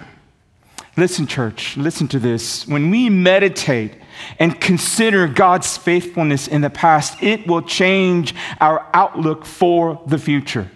Listen, 0.97 1.29
church, 1.29 1.77
listen 1.77 2.09
to 2.09 2.19
this. 2.19 2.67
When 2.67 2.91
we 2.91 3.09
meditate 3.11 3.95
and 4.41 4.61
consider 4.61 5.29
God's 5.29 5.77
faithfulness 5.77 6.49
in 6.49 6.63
the 6.63 6.71
past, 6.71 7.23
it 7.23 7.47
will 7.47 7.63
change 7.63 8.35
our 8.61 8.85
outlook 8.93 9.47
for 9.47 10.03
the 10.07 10.19
future. 10.19 10.69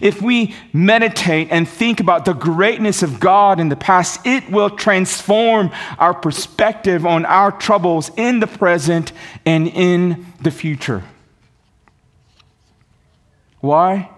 If 0.00 0.22
we 0.22 0.54
meditate 0.72 1.48
and 1.50 1.68
think 1.68 2.00
about 2.00 2.24
the 2.24 2.32
greatness 2.32 3.02
of 3.02 3.20
God 3.20 3.60
in 3.60 3.68
the 3.68 3.76
past, 3.76 4.26
it 4.26 4.50
will 4.50 4.70
transform 4.70 5.70
our 5.98 6.14
perspective 6.14 7.06
on 7.06 7.24
our 7.24 7.52
troubles 7.52 8.10
in 8.16 8.40
the 8.40 8.46
present 8.46 9.12
and 9.44 9.68
in 9.68 10.26
the 10.42 10.50
future. 10.50 11.04
Why? 13.60 14.10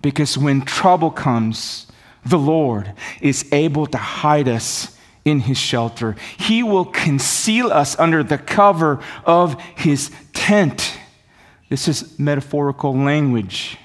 Because 0.00 0.38
when 0.38 0.62
trouble 0.62 1.10
comes, 1.10 1.86
the 2.24 2.38
Lord 2.38 2.92
is 3.20 3.46
able 3.52 3.86
to 3.86 3.98
hide 3.98 4.48
us 4.48 4.96
in 5.24 5.40
his 5.40 5.58
shelter. 5.58 6.16
He 6.38 6.62
will 6.62 6.84
conceal 6.84 7.70
us 7.70 7.98
under 7.98 8.22
the 8.22 8.38
cover 8.38 9.00
of 9.24 9.60
his 9.76 10.10
tent. 10.32 10.96
This 11.68 11.86
is 11.86 12.18
metaphorical 12.18 12.96
language. 12.96 13.76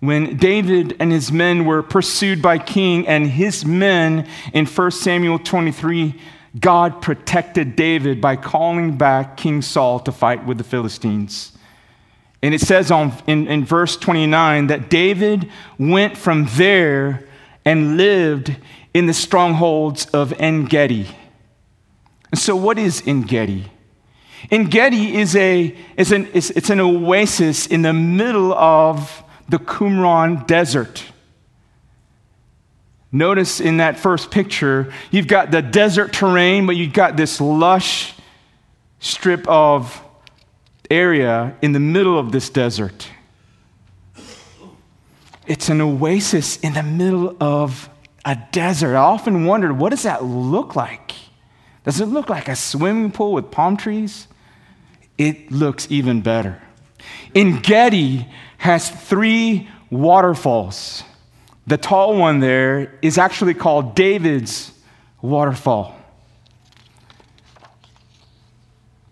When 0.00 0.36
David 0.36 0.96
and 1.00 1.10
his 1.10 1.32
men 1.32 1.64
were 1.64 1.82
pursued 1.82 2.42
by 2.42 2.58
king 2.58 3.06
and 3.08 3.26
his 3.26 3.64
men 3.64 4.28
in 4.52 4.66
1 4.66 4.90
Samuel 4.90 5.38
23, 5.38 6.20
God 6.60 7.00
protected 7.02 7.76
David 7.76 8.20
by 8.20 8.36
calling 8.36 8.96
back 8.96 9.36
King 9.36 9.62
Saul 9.62 10.00
to 10.00 10.12
fight 10.12 10.44
with 10.46 10.58
the 10.58 10.64
Philistines. 10.64 11.52
And 12.42 12.54
it 12.54 12.60
says 12.60 12.90
on, 12.90 13.12
in, 13.26 13.48
in 13.48 13.64
verse 13.64 13.96
29 13.96 14.68
that 14.68 14.90
David 14.90 15.50
went 15.78 16.16
from 16.16 16.46
there 16.52 17.26
and 17.64 17.96
lived 17.96 18.54
in 18.94 19.06
the 19.06 19.14
strongholds 19.14 20.06
of 20.06 20.32
En 20.38 20.64
Gedi. 20.64 21.08
So, 22.34 22.54
what 22.54 22.78
is 22.78 23.02
En 23.06 23.26
Gedi? 23.26 23.66
En 24.50 24.70
Gedi 24.70 25.16
is, 25.16 25.34
a, 25.34 25.76
is 25.96 26.12
an, 26.12 26.28
it's, 26.32 26.50
it's 26.50 26.70
an 26.70 26.80
oasis 26.80 27.66
in 27.66 27.82
the 27.82 27.92
middle 27.92 28.52
of 28.54 29.24
the 29.48 29.58
Qumran 29.58 30.46
desert. 30.46 31.04
Notice 33.12 33.60
in 33.60 33.78
that 33.78 33.98
first 33.98 34.30
picture, 34.30 34.92
you've 35.10 35.28
got 35.28 35.50
the 35.50 35.62
desert 35.62 36.12
terrain, 36.12 36.66
but 36.66 36.76
you've 36.76 36.92
got 36.92 37.16
this 37.16 37.40
lush 37.40 38.14
strip 38.98 39.46
of 39.48 40.02
area 40.90 41.56
in 41.62 41.72
the 41.72 41.80
middle 41.80 42.18
of 42.18 42.32
this 42.32 42.50
desert. 42.50 43.08
It's 45.46 45.68
an 45.68 45.80
oasis 45.80 46.58
in 46.58 46.74
the 46.74 46.82
middle 46.82 47.36
of 47.40 47.88
a 48.24 48.36
desert. 48.50 48.96
I 48.96 49.00
often 49.00 49.44
wondered, 49.44 49.78
what 49.78 49.90
does 49.90 50.02
that 50.02 50.24
look 50.24 50.74
like? 50.74 51.12
Does 51.84 52.00
it 52.00 52.06
look 52.06 52.28
like 52.28 52.48
a 52.48 52.56
swimming 52.56 53.12
pool 53.12 53.32
with 53.32 53.52
palm 53.52 53.76
trees? 53.76 54.26
It 55.16 55.52
looks 55.52 55.86
even 55.88 56.20
better. 56.20 56.60
En 57.34 57.62
Gedi 57.62 58.26
has 58.58 58.90
three 58.90 59.68
waterfalls. 59.90 61.02
The 61.66 61.76
tall 61.76 62.16
one 62.16 62.40
there 62.40 62.98
is 63.02 63.18
actually 63.18 63.54
called 63.54 63.94
David's 63.94 64.72
waterfall. 65.20 65.96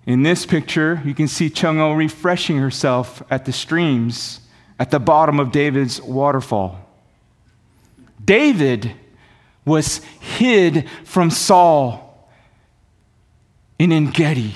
In 0.07 0.23
this 0.23 0.45
picture, 0.45 1.03
you 1.05 1.15
can 1.15 1.29
see 1.29 1.49
Chung 1.49 1.81
O 1.81 1.93
refreshing 1.95 2.59
herself 2.59 3.23
at 3.31 3.45
the 3.45 3.53
streams 3.53 4.41
at 4.79 4.91
the 4.91 5.01
bottom 5.01 5.41
of 5.41 5.51
David's 5.51 6.01
waterfall. 6.01 6.79
David 8.23 8.93
was 9.65 9.99
hid 10.21 10.89
from 11.05 11.31
Saul 11.31 12.29
in 13.79 13.93
En 13.93 14.11
Gedi. 14.11 14.55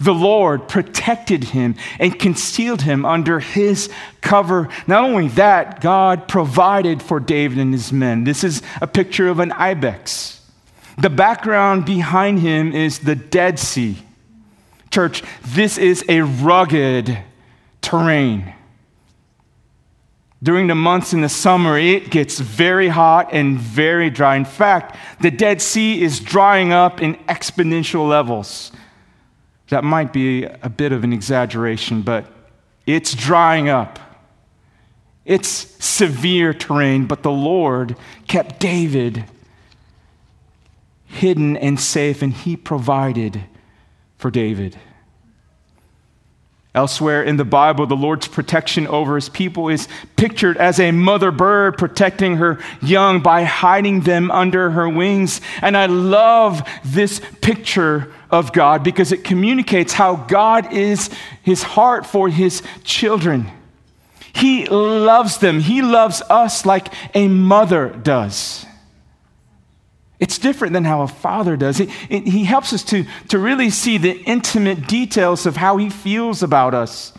The 0.00 0.14
Lord 0.14 0.66
protected 0.66 1.44
him 1.44 1.76
and 1.98 2.18
concealed 2.18 2.82
him 2.82 3.04
under 3.04 3.38
his 3.38 3.90
cover. 4.22 4.68
Not 4.86 5.04
only 5.04 5.28
that, 5.28 5.82
God 5.82 6.26
provided 6.26 7.02
for 7.02 7.20
David 7.20 7.58
and 7.58 7.72
his 7.72 7.92
men. 7.92 8.24
This 8.24 8.42
is 8.42 8.62
a 8.80 8.86
picture 8.86 9.28
of 9.28 9.40
an 9.40 9.52
ibex. 9.52 10.40
The 10.96 11.10
background 11.10 11.84
behind 11.84 12.40
him 12.40 12.72
is 12.72 13.00
the 13.00 13.14
Dead 13.14 13.58
Sea. 13.58 13.98
Church, 14.90 15.22
this 15.42 15.76
is 15.76 16.02
a 16.08 16.22
rugged 16.22 17.18
terrain. 17.82 18.54
During 20.42 20.66
the 20.66 20.74
months 20.74 21.12
in 21.12 21.20
the 21.20 21.28
summer, 21.28 21.78
it 21.78 22.10
gets 22.10 22.38
very 22.38 22.88
hot 22.88 23.28
and 23.32 23.58
very 23.58 24.08
dry. 24.08 24.36
In 24.36 24.46
fact, 24.46 24.96
the 25.20 25.30
Dead 25.30 25.60
Sea 25.60 26.02
is 26.02 26.18
drying 26.20 26.72
up 26.72 27.02
in 27.02 27.16
exponential 27.26 28.08
levels. 28.08 28.72
That 29.70 29.84
might 29.84 30.12
be 30.12 30.44
a 30.44 30.68
bit 30.68 30.92
of 30.92 31.04
an 31.04 31.12
exaggeration, 31.12 32.02
but 32.02 32.26
it's 32.86 33.14
drying 33.14 33.68
up. 33.68 33.98
It's 35.24 35.48
severe 35.84 36.52
terrain, 36.52 37.06
but 37.06 37.22
the 37.22 37.30
Lord 37.30 37.96
kept 38.26 38.58
David 38.58 39.24
hidden 41.06 41.56
and 41.56 41.78
safe, 41.78 42.20
and 42.20 42.32
he 42.32 42.56
provided 42.56 43.44
for 44.18 44.30
David. 44.30 44.76
Elsewhere 46.74 47.22
in 47.22 47.36
the 47.36 47.44
Bible, 47.44 47.86
the 47.86 47.96
Lord's 47.96 48.28
protection 48.28 48.86
over 48.86 49.16
his 49.16 49.28
people 49.28 49.68
is 49.68 49.88
pictured 50.16 50.56
as 50.56 50.78
a 50.78 50.92
mother 50.92 51.32
bird 51.32 51.76
protecting 51.76 52.36
her 52.36 52.60
young 52.80 53.20
by 53.20 53.42
hiding 53.42 54.00
them 54.00 54.30
under 54.30 54.70
her 54.70 54.88
wings. 54.88 55.40
And 55.62 55.76
I 55.76 55.86
love 55.86 56.62
this 56.84 57.20
picture 57.40 58.12
of 58.30 58.52
God 58.52 58.82
because 58.82 59.12
it 59.12 59.24
communicates 59.24 59.92
how 59.92 60.16
God 60.16 60.72
is 60.72 61.10
his 61.42 61.62
heart 61.62 62.06
for 62.06 62.28
his 62.28 62.62
children. 62.84 63.50
He 64.32 64.66
loves 64.66 65.38
them, 65.38 65.60
he 65.60 65.82
loves 65.82 66.22
us 66.30 66.64
like 66.64 66.88
a 67.14 67.28
mother 67.28 67.88
does. 67.88 68.64
It's 70.20 70.38
different 70.38 70.74
than 70.74 70.84
how 70.84 71.00
a 71.00 71.08
father 71.08 71.56
does. 71.56 71.80
It, 71.80 71.88
it, 72.10 72.26
he 72.26 72.44
helps 72.44 72.74
us 72.74 72.84
to, 72.84 73.06
to 73.28 73.38
really 73.38 73.70
see 73.70 73.96
the 73.96 74.20
intimate 74.24 74.86
details 74.86 75.46
of 75.46 75.56
how 75.56 75.78
he 75.78 75.88
feels 75.88 76.42
about 76.42 76.74
us. 76.74 77.14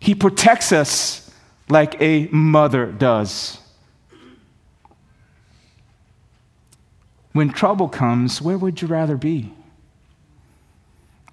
He 0.00 0.14
protects 0.14 0.70
us 0.70 1.30
like 1.70 2.00
a 2.00 2.28
mother 2.28 2.86
does. 2.86 3.58
When 7.32 7.48
trouble 7.48 7.88
comes, 7.88 8.40
where 8.40 8.58
would 8.58 8.82
you 8.82 8.86
rather 8.86 9.16
be? 9.16 9.52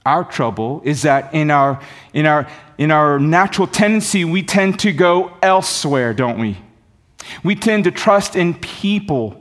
Our 0.06 0.24
trouble 0.24 0.82
is 0.84 1.04
that 1.04 1.34
in 1.34 1.52
our, 1.52 1.80
in 2.14 2.26
our, 2.26 2.48
in 2.78 2.92
our 2.92 3.20
natural 3.20 3.68
tendency, 3.68 4.26
we 4.26 4.42
tend 4.42 4.80
to 4.80 4.92
go 4.92 5.32
elsewhere, 5.44 6.14
don't 6.14 6.40
we? 6.40 6.58
We 7.44 7.56
tend 7.56 7.84
to 7.84 7.92
trust 7.92 8.36
in 8.36 8.56
people 8.56 9.38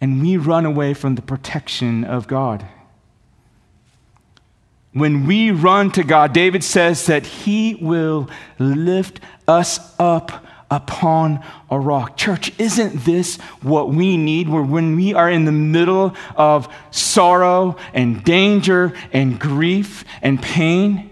and 0.00 0.20
we 0.20 0.36
run 0.36 0.66
away 0.66 0.94
from 0.94 1.14
the 1.14 1.22
protection 1.22 2.04
of 2.04 2.26
God. 2.26 2.66
When 4.92 5.26
we 5.26 5.52
run 5.52 5.90
to 5.92 6.02
God, 6.02 6.32
David 6.32 6.62
says 6.62 7.06
that 7.06 7.24
he 7.24 7.76
will 7.76 8.28
lift 8.58 9.20
us 9.48 9.94
up 9.98 10.44
upon 10.72 11.44
a 11.70 11.78
rock. 11.78 12.16
Church, 12.16 12.50
isn't 12.58 13.04
this 13.04 13.36
what 13.60 13.90
we 13.90 14.16
need 14.16 14.48
where 14.48 14.62
when 14.62 14.96
we 14.96 15.12
are 15.12 15.30
in 15.30 15.44
the 15.44 15.52
middle 15.52 16.16
of 16.34 16.66
sorrow 16.90 17.76
and 17.92 18.24
danger 18.24 18.94
and 19.12 19.38
grief 19.38 20.02
and 20.22 20.40
pain? 20.40 21.10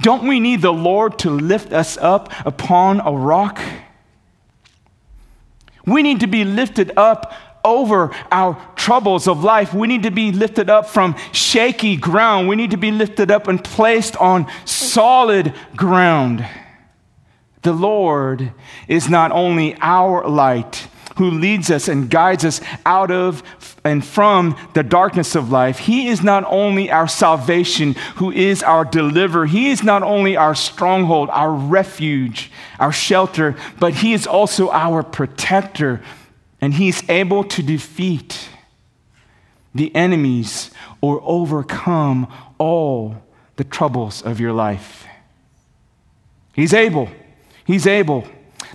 Don't 0.00 0.26
we 0.26 0.40
need 0.40 0.62
the 0.62 0.72
Lord 0.72 1.16
to 1.20 1.30
lift 1.30 1.72
us 1.72 1.96
up 1.96 2.32
upon 2.44 2.98
a 3.00 3.12
rock? 3.12 3.60
We 5.86 6.02
need 6.02 6.20
to 6.20 6.26
be 6.26 6.44
lifted 6.44 6.90
up 6.96 7.32
over 7.64 8.10
our 8.32 8.60
troubles 8.74 9.28
of 9.28 9.44
life. 9.44 9.72
We 9.72 9.86
need 9.86 10.02
to 10.02 10.10
be 10.10 10.32
lifted 10.32 10.68
up 10.68 10.88
from 10.88 11.14
shaky 11.30 11.96
ground. 11.96 12.48
We 12.48 12.56
need 12.56 12.72
to 12.72 12.76
be 12.76 12.90
lifted 12.90 13.30
up 13.30 13.46
and 13.46 13.62
placed 13.62 14.16
on 14.16 14.50
solid 14.64 15.54
ground. 15.76 16.44
The 17.62 17.72
Lord 17.72 18.52
is 18.86 19.08
not 19.08 19.32
only 19.32 19.76
our 19.80 20.26
light 20.28 20.88
who 21.16 21.30
leads 21.30 21.70
us 21.70 21.88
and 21.88 22.08
guides 22.08 22.44
us 22.44 22.60
out 22.86 23.10
of 23.10 23.42
and 23.84 24.04
from 24.04 24.56
the 24.74 24.82
darkness 24.82 25.34
of 25.34 25.50
life. 25.50 25.78
He 25.80 26.08
is 26.08 26.22
not 26.22 26.44
only 26.46 26.90
our 26.90 27.08
salvation, 27.08 27.94
who 28.16 28.30
is 28.30 28.62
our 28.62 28.84
deliverer. 28.84 29.46
He 29.46 29.70
is 29.70 29.82
not 29.82 30.02
only 30.02 30.36
our 30.36 30.54
stronghold, 30.54 31.28
our 31.30 31.52
refuge, 31.52 32.50
our 32.78 32.92
shelter, 32.92 33.56
but 33.80 33.94
He 33.94 34.12
is 34.12 34.26
also 34.26 34.70
our 34.70 35.02
protector 35.02 36.00
and 36.60 36.74
He 36.74 36.88
is 36.88 37.02
able 37.08 37.44
to 37.44 37.62
defeat 37.62 38.48
the 39.74 39.94
enemies 39.94 40.70
or 41.00 41.20
overcome 41.24 42.32
all 42.58 43.22
the 43.56 43.64
troubles 43.64 44.22
of 44.22 44.40
your 44.40 44.52
life. 44.52 45.06
He's 46.52 46.74
able. 46.74 47.08
He's 47.68 47.86
able. 47.86 48.26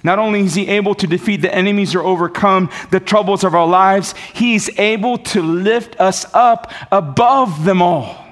Not 0.04 0.20
only 0.20 0.42
is 0.42 0.54
he 0.54 0.68
able 0.68 0.94
to 0.96 1.08
defeat 1.08 1.38
the 1.38 1.54
enemies 1.54 1.96
or 1.96 2.04
overcome 2.04 2.70
the 2.92 3.00
troubles 3.00 3.44
of 3.44 3.56
our 3.56 3.66
lives, 3.66 4.14
he's 4.34 4.70
able 4.78 5.18
to 5.18 5.42
lift 5.42 6.00
us 6.00 6.28
up 6.32 6.72
above 6.92 7.66
them 7.66 7.82
all. 7.82 8.24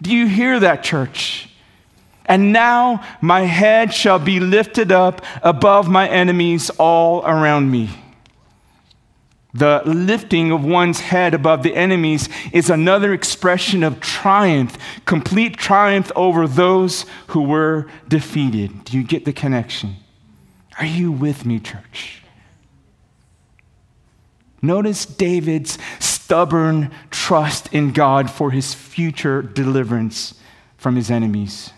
Do 0.00 0.10
you 0.16 0.26
hear 0.26 0.58
that, 0.60 0.82
church? 0.82 1.50
And 2.24 2.50
now 2.50 3.04
my 3.20 3.42
head 3.42 3.92
shall 3.92 4.18
be 4.18 4.40
lifted 4.40 4.90
up 4.90 5.22
above 5.42 5.86
my 5.86 6.08
enemies 6.08 6.70
all 6.78 7.22
around 7.26 7.70
me. 7.70 7.90
The 9.52 9.82
lifting 9.84 10.52
of 10.52 10.64
one's 10.64 11.00
head 11.00 11.34
above 11.34 11.62
the 11.62 11.74
enemies 11.74 12.28
is 12.52 12.70
another 12.70 13.12
expression 13.12 13.82
of 13.82 14.00
triumph, 14.00 14.78
complete 15.06 15.56
triumph 15.56 16.12
over 16.14 16.46
those 16.46 17.04
who 17.28 17.42
were 17.42 17.88
defeated. 18.08 18.84
Do 18.84 18.96
you 18.96 19.02
get 19.02 19.24
the 19.24 19.32
connection? 19.32 19.96
Are 20.78 20.86
you 20.86 21.10
with 21.10 21.44
me, 21.44 21.58
church? 21.58 22.22
Notice 24.62 25.04
David's 25.04 25.78
stubborn 25.98 26.90
trust 27.10 27.72
in 27.72 27.92
God 27.92 28.30
for 28.30 28.50
his 28.50 28.72
future 28.72 29.42
deliverance 29.42 30.34
from 30.76 30.96
his 30.96 31.10
enemies. 31.10 31.72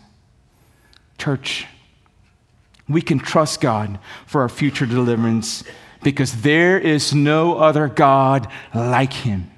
Church, 1.16 1.66
we 2.88 3.00
can 3.00 3.18
trust 3.18 3.60
God 3.60 3.98
for 4.26 4.42
our 4.42 4.48
future 4.48 4.86
deliverance 4.86 5.64
because 6.02 6.42
there 6.42 6.78
is 6.78 7.14
no 7.14 7.56
other 7.56 7.88
God 7.88 8.48
like 8.74 9.12
him. 9.12 9.50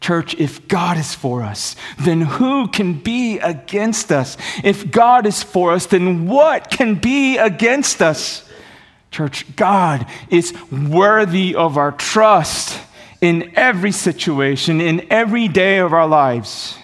Church, 0.00 0.34
if 0.36 0.66
God 0.66 0.96
is 0.96 1.14
for 1.14 1.42
us, 1.42 1.76
then 1.98 2.22
who 2.22 2.68
can 2.68 2.94
be 2.94 3.38
against 3.38 4.10
us? 4.10 4.36
If 4.64 4.90
God 4.90 5.26
is 5.26 5.42
for 5.42 5.72
us, 5.72 5.86
then 5.86 6.26
what 6.26 6.70
can 6.70 6.94
be 6.94 7.36
against 7.36 8.00
us? 8.00 8.48
Church, 9.10 9.44
God 9.56 10.06
is 10.30 10.54
worthy 10.70 11.54
of 11.54 11.76
our 11.76 11.92
trust 11.92 12.80
in 13.20 13.52
every 13.56 13.92
situation, 13.92 14.80
in 14.80 15.06
every 15.12 15.48
day 15.48 15.78
of 15.78 15.92
our 15.92 16.06
lives. 16.06 16.78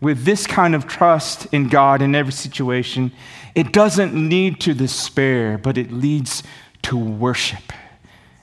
With 0.00 0.24
this 0.24 0.46
kind 0.46 0.74
of 0.74 0.86
trust 0.86 1.46
in 1.52 1.68
God 1.68 2.00
in 2.00 2.14
every 2.14 2.32
situation, 2.32 3.12
it 3.56 3.72
doesn't 3.72 4.28
lead 4.28 4.60
to 4.60 4.74
despair, 4.74 5.56
but 5.56 5.78
it 5.78 5.90
leads 5.90 6.42
to 6.82 6.96
worship. 6.96 7.72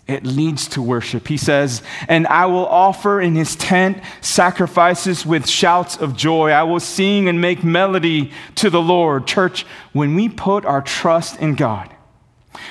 It 0.08 0.26
leads 0.26 0.68
to 0.70 0.82
worship. 0.82 1.28
He 1.28 1.38
says, 1.38 1.84
And 2.10 2.26
I 2.28 2.48
will 2.48 2.66
offer 2.66 3.22
in 3.22 3.36
his 3.36 3.56
tent 3.56 4.02
sacrifices 4.22 5.24
with 5.24 5.48
shouts 5.48 5.98
of 5.98 6.18
joy. 6.18 6.50
I 6.50 6.64
will 6.64 6.80
sing 6.80 7.30
and 7.30 7.40
make 7.40 7.64
melody 7.64 8.32
to 8.56 8.72
the 8.72 8.82
Lord. 8.82 9.28
Church, 9.28 9.68
when 9.94 10.16
we 10.16 10.30
put 10.30 10.66
our 10.66 10.82
trust 10.82 11.40
in 11.40 11.54
God, 11.54 11.96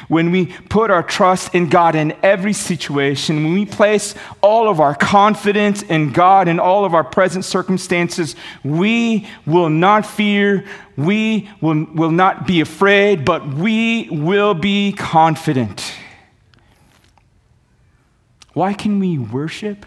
when 0.09 0.31
we 0.31 0.47
put 0.47 0.91
our 0.91 1.03
trust 1.03 1.55
in 1.55 1.69
God 1.69 1.95
in 1.95 2.15
every 2.23 2.53
situation, 2.53 3.45
when 3.45 3.55
we 3.55 3.67
place 3.67 4.15
all 4.41 4.69
of 4.69 4.81
our 4.81 4.95
confidence 4.95 5.83
in 5.83 6.13
God 6.13 6.49
in 6.49 6.59
all 6.59 6.85
of 6.85 6.95
our 6.95 7.05
present 7.05 7.45
circumstances, 7.45 8.37
we 8.65 9.29
will 9.47 9.71
not 9.71 10.07
fear, 10.07 10.65
we 10.97 11.49
will, 11.61 11.87
will 11.95 12.11
not 12.11 12.47
be 12.47 12.61
afraid, 12.61 13.25
but 13.25 13.47
we 13.47 14.09
will 14.11 14.55
be 14.55 14.93
confident. 14.93 15.95
Why 18.55 18.75
can 18.75 18.99
we 18.99 19.19
worship 19.19 19.87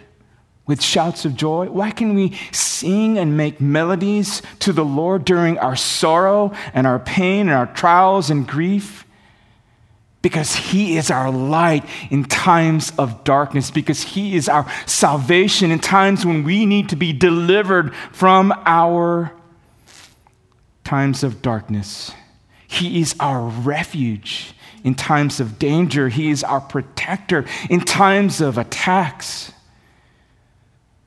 with 0.66 0.82
shouts 0.82 1.26
of 1.26 1.36
joy? 1.36 1.68
Why 1.70 1.92
can 1.92 2.16
we 2.16 2.36
sing 2.52 3.18
and 3.18 3.38
make 3.38 3.62
melodies 3.62 4.42
to 4.60 4.74
the 4.74 4.86
Lord 4.86 5.24
during 5.26 5.60
our 5.60 5.76
sorrow 5.76 6.52
and 6.74 6.88
our 6.88 7.00
pain 7.00 7.42
and 7.42 7.52
our 7.52 7.68
trials 7.68 8.30
and 8.30 8.48
grief? 8.48 9.05
Because 10.26 10.56
He 10.56 10.98
is 10.98 11.12
our 11.12 11.30
light 11.30 11.86
in 12.10 12.24
times 12.24 12.92
of 12.98 13.24
darkness, 13.24 13.70
because 13.70 14.02
He 14.02 14.36
is 14.36 14.50
our 14.50 14.66
salvation 14.88 15.70
in 15.70 15.78
times 15.78 16.26
when 16.26 16.44
we 16.44 16.66
need 16.66 16.90
to 16.90 16.96
be 16.96 17.14
delivered 17.14 17.94
from 18.12 18.52
our 18.66 19.32
times 20.84 21.24
of 21.24 21.44
darkness. 21.44 22.12
He 22.66 23.00
is 23.00 23.16
our 23.20 23.44
refuge 23.44 24.56
in 24.84 24.96
times 24.96 25.40
of 25.40 25.60
danger. 25.60 26.10
He 26.10 26.32
is 26.32 26.44
our 26.44 26.62
protector 26.62 27.46
in 27.70 27.82
times 27.82 28.42
of 28.42 28.58
attacks. 28.58 29.54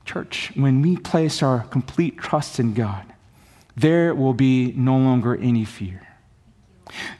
Church, 0.05 0.53
when 0.55 0.81
we 0.81 0.95
place 0.95 1.43
our 1.43 1.63
complete 1.63 2.17
trust 2.19 2.57
in 2.57 2.73
God, 2.73 3.03
there 3.75 4.15
will 4.15 4.33
be 4.33 4.71
no 4.77 4.95
longer 4.97 5.35
any 5.35 5.65
fear. 5.65 6.08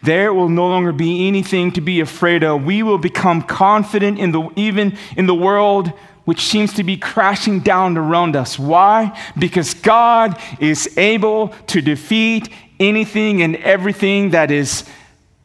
There 0.02 0.34
will 0.34 0.50
no 0.50 0.68
longer 0.68 0.92
be 0.92 1.28
anything 1.28 1.72
to 1.74 1.82
be 1.82 2.00
afraid 2.00 2.44
of. 2.44 2.64
We 2.64 2.84
will 2.84 2.98
become 2.98 3.42
confident 3.42 4.20
in 4.20 4.32
the, 4.32 4.50
even 4.56 4.98
in 5.16 5.26
the 5.26 5.36
world 5.36 5.92
which 6.30 6.42
seems 6.42 6.74
to 6.74 6.84
be 6.84 6.96
crashing 6.96 7.60
down 7.60 7.98
around 7.98 8.36
us. 8.36 8.60
Why? 8.60 9.20
Because 9.40 9.74
God 9.74 10.40
is 10.60 10.96
able 10.96 11.48
to 11.68 11.82
defeat 11.82 12.50
anything 12.80 13.42
and 13.42 13.56
everything 13.56 14.30
that 14.30 14.52
is 14.52 14.84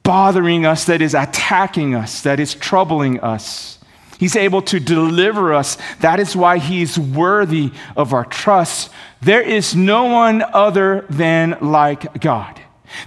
bothering 0.03 0.67
us, 0.67 0.85
that 0.85 1.01
is 1.01 1.15
attacking 1.15 1.95
us, 1.95 2.21
that 2.21 2.39
is 2.39 2.55
troubling 2.55 3.19
us. 3.21 3.79
He's 4.19 4.37
able 4.37 4.63
to 4.63 4.79
deliver 4.79 5.55
us. 5.55 5.79
That 6.01 6.21
is 6.21 6.37
why 6.37 6.59
he's 6.59 6.99
worthy 6.99 7.73
of 7.97 8.13
our 8.13 8.25
trust. 8.25 8.91
There 9.23 9.43
is 9.43 9.75
no 9.75 10.05
one 10.05 10.43
other 10.43 11.07
than 11.09 11.57
like 11.61 12.21
God. 12.21 12.61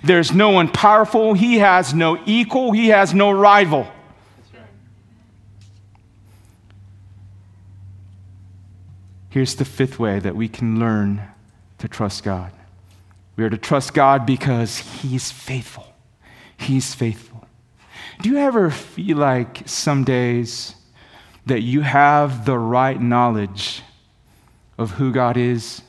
There's 0.03 0.33
no 0.33 0.49
one 0.49 0.69
powerful. 0.69 1.33
He 1.33 1.59
has 1.59 1.93
no 1.93 2.21
equal. 2.25 2.71
He 2.71 2.89
has 2.89 3.13
no 3.13 3.31
rival. 3.31 3.87
Here's 9.29 9.55
the 9.55 9.65
fifth 9.65 9.99
way 9.99 10.19
that 10.19 10.35
we 10.35 10.47
can 10.47 10.79
learn 10.79 11.21
to 11.77 11.87
trust 11.87 12.23
God. 12.23 12.51
We 13.35 13.43
are 13.43 13.49
to 13.49 13.57
trust 13.57 13.93
God 13.93 14.25
because 14.25 14.77
He's 14.77 15.31
faithful. 15.31 15.93
He's 16.57 16.95
faithful. 16.95 17.45
Do 18.21 18.29
you 18.29 18.37
ever 18.37 18.71
feel 18.71 19.17
like 19.17 19.67
some 19.67 20.03
days 20.03 20.75
that 21.45 21.61
you 21.61 21.81
have 21.81 22.45
the 22.45 22.57
right 22.57 22.99
knowledge 22.99 23.83
of 24.77 24.91
who 24.91 25.11
God 25.11 25.37
is? 25.37 25.83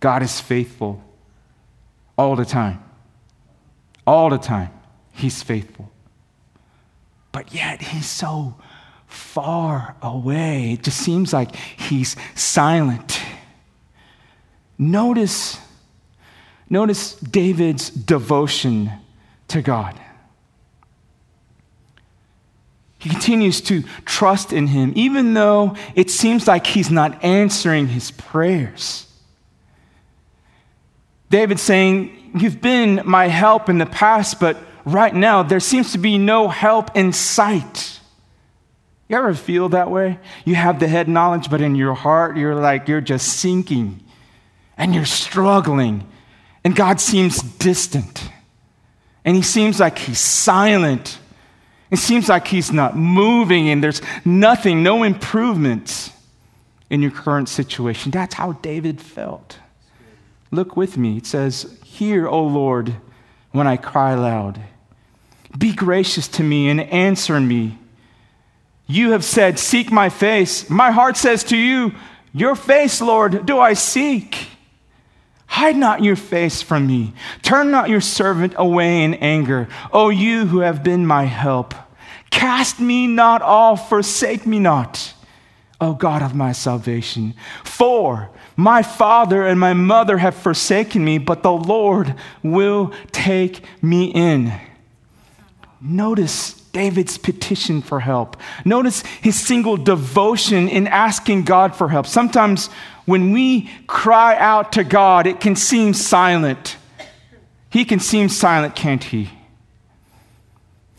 God 0.00 0.22
is 0.22 0.40
faithful 0.40 1.02
all 2.16 2.36
the 2.36 2.44
time. 2.46 2.82
All 4.06 4.30
the 4.30 4.38
time, 4.38 4.70
He's 5.12 5.42
faithful. 5.42 5.90
But 7.32 7.52
yet, 7.52 7.82
He's 7.82 8.06
so 8.06 8.54
far 9.06 9.96
away. 10.02 10.72
It 10.72 10.82
just 10.82 10.98
seems 10.98 11.32
like 11.32 11.54
He's 11.56 12.16
silent. 12.34 13.20
Notice, 14.78 15.58
notice 16.68 17.14
David's 17.16 17.90
devotion 17.90 18.92
to 19.48 19.62
God. 19.62 19.98
He 22.98 23.10
continues 23.10 23.60
to 23.62 23.84
trust 24.04 24.52
in 24.52 24.66
him, 24.66 24.92
even 24.96 25.34
though 25.34 25.76
it 25.94 26.10
seems 26.10 26.48
like 26.48 26.66
he's 26.66 26.90
not 26.90 27.22
answering 27.22 27.86
his 27.86 28.10
prayers. 28.10 29.06
David's 31.30 31.62
saying, 31.62 32.25
You've 32.38 32.60
been 32.60 33.02
my 33.04 33.28
help 33.28 33.68
in 33.68 33.78
the 33.78 33.86
past, 33.86 34.40
but 34.40 34.56
right 34.84 35.14
now 35.14 35.42
there 35.42 35.60
seems 35.60 35.92
to 35.92 35.98
be 35.98 36.18
no 36.18 36.48
help 36.48 36.96
in 36.96 37.12
sight. 37.12 38.00
You 39.08 39.16
ever 39.16 39.34
feel 39.34 39.68
that 39.70 39.90
way? 39.90 40.18
You 40.44 40.56
have 40.56 40.80
the 40.80 40.88
head 40.88 41.08
knowledge, 41.08 41.48
but 41.50 41.60
in 41.60 41.74
your 41.74 41.94
heart, 41.94 42.36
you're 42.36 42.54
like, 42.54 42.88
you're 42.88 43.00
just 43.00 43.38
sinking 43.40 44.02
and 44.76 44.94
you're 44.94 45.06
struggling, 45.06 46.06
and 46.64 46.76
God 46.76 47.00
seems 47.00 47.40
distant 47.40 48.30
and 49.26 49.34
he 49.34 49.42
seems 49.42 49.80
like 49.80 49.98
he's 49.98 50.20
silent. 50.20 51.18
It 51.90 51.98
seems 51.98 52.28
like 52.28 52.46
he's 52.46 52.72
not 52.72 52.96
moving 52.96 53.68
and 53.68 53.82
there's 53.82 54.00
nothing, 54.24 54.82
no 54.82 55.02
improvements 55.02 56.12
in 56.88 57.02
your 57.02 57.10
current 57.10 57.48
situation. 57.48 58.12
That's 58.12 58.34
how 58.34 58.52
David 58.52 59.00
felt. 59.00 59.58
Look 60.50 60.76
with 60.76 60.96
me. 60.96 61.16
It 61.16 61.26
says, 61.26 61.78
Hear, 61.84 62.28
O 62.28 62.42
Lord, 62.42 62.96
when 63.52 63.66
I 63.66 63.76
cry 63.76 64.14
loud. 64.14 64.60
Be 65.56 65.72
gracious 65.72 66.28
to 66.28 66.42
me 66.42 66.68
and 66.68 66.80
answer 66.80 67.40
me. 67.40 67.78
You 68.86 69.12
have 69.12 69.24
said, 69.24 69.58
Seek 69.58 69.90
my 69.90 70.08
face. 70.08 70.70
My 70.70 70.90
heart 70.90 71.16
says 71.16 71.42
to 71.44 71.56
you, 71.56 71.92
Your 72.32 72.54
face, 72.54 73.00
Lord, 73.00 73.46
do 73.46 73.58
I 73.58 73.72
seek. 73.72 74.48
Hide 75.46 75.76
not 75.76 76.02
your 76.02 76.16
face 76.16 76.60
from 76.60 76.86
me. 76.86 77.14
Turn 77.42 77.70
not 77.70 77.88
your 77.88 78.00
servant 78.00 78.54
away 78.56 79.02
in 79.02 79.14
anger. 79.14 79.68
O 79.92 80.10
you 80.10 80.46
who 80.46 80.58
have 80.58 80.82
been 80.82 81.06
my 81.06 81.24
help, 81.24 81.74
cast 82.30 82.78
me 82.78 83.06
not 83.06 83.42
off, 83.42 83.88
forsake 83.88 84.46
me 84.46 84.58
not, 84.58 85.14
O 85.80 85.94
God 85.94 86.22
of 86.22 86.34
my 86.34 86.52
salvation. 86.52 87.34
For 87.64 88.30
my 88.56 88.82
father 88.82 89.46
and 89.46 89.60
my 89.60 89.74
mother 89.74 90.16
have 90.18 90.34
forsaken 90.34 91.04
me, 91.04 91.18
but 91.18 91.42
the 91.42 91.52
Lord 91.52 92.14
will 92.42 92.92
take 93.12 93.62
me 93.82 94.06
in. 94.06 94.52
Notice 95.80 96.54
David's 96.72 97.18
petition 97.18 97.82
for 97.82 98.00
help. 98.00 98.36
Notice 98.64 99.02
his 99.22 99.38
single 99.38 99.76
devotion 99.76 100.68
in 100.68 100.86
asking 100.86 101.44
God 101.44 101.76
for 101.76 101.88
help. 101.88 102.06
Sometimes 102.06 102.68
when 103.04 103.30
we 103.32 103.70
cry 103.86 104.36
out 104.36 104.72
to 104.72 104.84
God, 104.84 105.26
it 105.26 105.38
can 105.38 105.54
seem 105.54 105.92
silent. 105.92 106.76
He 107.70 107.84
can 107.84 108.00
seem 108.00 108.28
silent, 108.28 108.74
can't 108.74 109.04
he? 109.04 109.30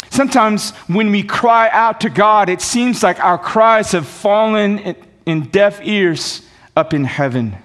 Sometimes 0.09 0.71
when 0.87 1.11
we 1.11 1.23
cry 1.23 1.69
out 1.69 2.01
to 2.01 2.09
God, 2.09 2.49
it 2.49 2.61
seems 2.61 3.03
like 3.03 3.19
our 3.19 3.37
cries 3.37 3.91
have 3.91 4.07
fallen 4.07 4.95
in 5.25 5.49
deaf 5.49 5.79
ears 5.83 6.46
up 6.77 6.93
in 6.93 7.03
heaven. 7.03 7.57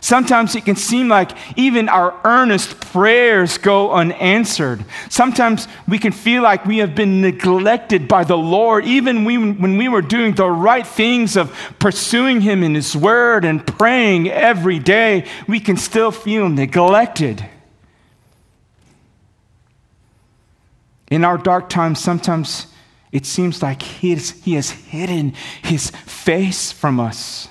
Sometimes 0.00 0.56
it 0.56 0.64
can 0.64 0.74
seem 0.74 1.08
like 1.08 1.30
even 1.56 1.88
our 1.88 2.18
earnest 2.24 2.80
prayers 2.80 3.56
go 3.58 3.92
unanswered. 3.92 4.84
Sometimes 5.08 5.68
we 5.86 5.98
can 5.98 6.10
feel 6.10 6.42
like 6.42 6.64
we 6.64 6.78
have 6.78 6.94
been 6.94 7.20
neglected 7.20 8.08
by 8.08 8.24
the 8.24 8.36
Lord, 8.36 8.84
even 8.84 9.24
we, 9.24 9.38
when 9.38 9.76
we 9.76 9.88
were 9.88 10.02
doing 10.02 10.34
the 10.34 10.50
right 10.50 10.86
things 10.86 11.36
of 11.36 11.56
pursuing 11.78 12.40
Him 12.40 12.64
in 12.64 12.74
His 12.74 12.96
Word 12.96 13.44
and 13.44 13.64
praying 13.64 14.28
every 14.28 14.80
day, 14.80 15.24
we 15.46 15.60
can 15.60 15.76
still 15.76 16.10
feel 16.10 16.48
neglected. 16.48 17.48
In 21.12 21.24
our 21.24 21.38
dark 21.38 21.68
times, 21.68 22.00
sometimes 22.00 22.66
it 23.12 23.26
seems 23.26 23.62
like 23.62 23.82
he, 23.82 24.16
he 24.16 24.54
has 24.54 24.70
hidden 24.70 25.34
his 25.62 25.90
face 25.90 26.72
from 26.72 26.98
us. 26.98 27.48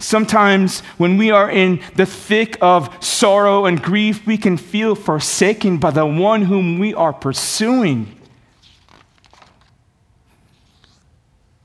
Sometimes, 0.00 0.80
when 0.96 1.18
we 1.18 1.30
are 1.30 1.50
in 1.50 1.80
the 1.94 2.06
thick 2.06 2.56
of 2.62 3.04
sorrow 3.04 3.66
and 3.66 3.82
grief, 3.82 4.26
we 4.26 4.38
can 4.38 4.56
feel 4.56 4.94
forsaken 4.94 5.76
by 5.76 5.90
the 5.90 6.06
one 6.06 6.42
whom 6.42 6.78
we 6.78 6.94
are 6.94 7.12
pursuing. 7.12 8.16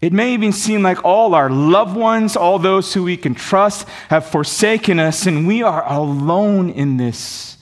It 0.01 0.11
may 0.11 0.33
even 0.33 0.51
seem 0.51 0.83
like 0.83 1.03
all 1.05 1.33
our 1.33 1.49
loved 1.49 1.95
ones, 1.95 2.35
all 2.35 2.59
those 2.59 2.93
who 2.93 3.05
we 3.05 3.15
can 3.15 3.35
trust, 3.35 3.87
have 4.09 4.25
forsaken 4.25 4.99
us, 4.99 5.25
and 5.25 5.47
we 5.47 5.63
are 5.63 5.89
alone 5.89 6.69
in 6.69 6.97
this. 6.97 7.57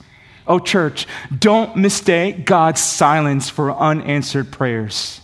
Oh, 0.47 0.57
church, 0.57 1.05
don't 1.38 1.78
mistake 1.78 2.45
God's 2.45 2.82
silence 2.82 3.47
for 3.47 3.71
unanswered 3.71 4.51
prayers. 4.51 5.21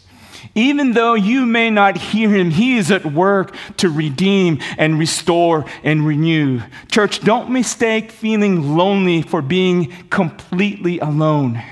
Even 0.60 0.92
though 0.92 1.14
you 1.14 1.46
may 1.46 1.70
not 1.70 1.96
hear 1.96 2.30
him, 2.30 2.52
he 2.52 2.76
is 2.76 2.92
at 2.92 3.06
work 3.06 3.56
to 3.78 3.90
redeem 3.90 4.60
and 4.78 5.00
restore 5.00 5.64
and 5.86 6.06
renew. 6.06 6.62
Church, 6.92 7.22
don't 7.22 7.50
mistake 7.50 8.12
feeling 8.12 8.76
lonely 8.76 9.22
for 9.22 9.42
being 9.42 9.90
completely 10.10 11.00
alone. 11.00 11.64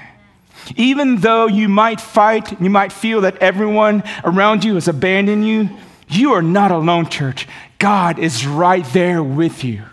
Even 0.77 1.17
though 1.17 1.47
you 1.47 1.67
might 1.67 1.99
fight, 1.99 2.61
you 2.61 2.69
might 2.69 2.93
feel 2.93 3.19
that 3.21 3.37
everyone 3.39 4.03
around 4.23 4.63
you 4.63 4.75
has 4.75 4.87
abandoned 4.87 5.45
you, 5.45 5.69
you 6.07 6.31
are 6.31 6.41
not 6.41 6.71
alone, 6.71 7.09
church. 7.09 7.45
God 7.79 8.17
is 8.17 8.47
right 8.47 8.85
there 8.93 9.21
with 9.21 9.65
you. 9.65 9.83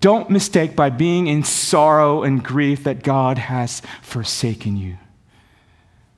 Don't 0.00 0.30
mistake 0.30 0.74
by 0.74 0.88
being 0.88 1.26
in 1.26 1.44
sorrow 1.44 2.22
and 2.22 2.42
grief 2.42 2.84
that 2.84 3.02
God 3.02 3.36
has 3.36 3.82
forsaken 4.00 4.78
you. 4.78 4.96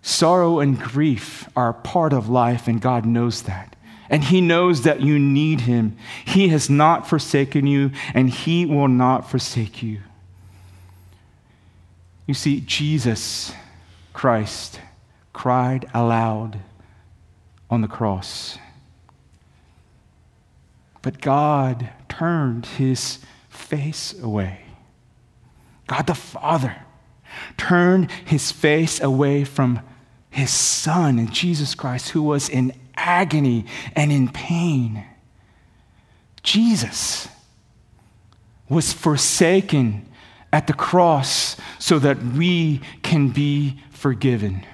Sorrow 0.07 0.61
and 0.61 0.79
grief 0.79 1.49
are 1.57 1.73
part 1.73 2.13
of 2.13 2.29
life, 2.29 2.69
and 2.69 2.79
God 2.79 3.07
knows 3.07 3.45
that. 3.45 3.75
And 4.11 4.23
He 4.23 4.43
knows 4.43 4.83
that 4.83 5.01
you 5.01 5.19
need 5.19 5.63
Him. 5.63 5.97
He 6.27 6.49
has 6.49 6.69
not 6.69 7.09
forsaken 7.09 7.67
you, 7.67 7.91
and 8.13 8.29
He 8.29 8.67
will 8.67 8.87
not 8.87 9.31
forsake 9.31 9.83
you. 9.83 10.01
You 12.27 12.35
see, 12.35 12.61
Jesus 12.61 13.55
Christ 14.13 14.79
cried 15.33 15.89
aloud 15.95 16.59
on 17.71 17.81
the 17.81 17.89
cross. 17.89 18.59
But 21.01 21.23
God 21.23 21.89
turned 22.11 22.67
His 22.67 23.21
face 23.49 24.15
away. 24.21 24.61
God 25.87 26.07
the 26.07 26.15
Father 26.15 26.77
turned 27.57 28.11
His 28.11 28.53
face 28.53 29.01
away 29.01 29.45
from 29.45 29.81
his 30.35 30.51
son, 30.51 31.31
Jesus 31.31 31.75
Christ, 31.75 32.11
who 32.11 32.23
was 32.23 32.49
in 32.49 32.73
agony 32.97 33.67
and 33.95 34.11
in 34.11 34.29
pain. 34.29 35.05
Jesus 36.43 37.29
was 38.69 38.93
forsaken 38.93 40.07
at 40.53 40.67
the 40.67 40.73
cross 40.73 41.57
so 41.79 41.99
that 41.99 42.23
we 42.23 42.81
can 43.03 43.29
be 43.29 43.79
forgiven. 43.91 44.67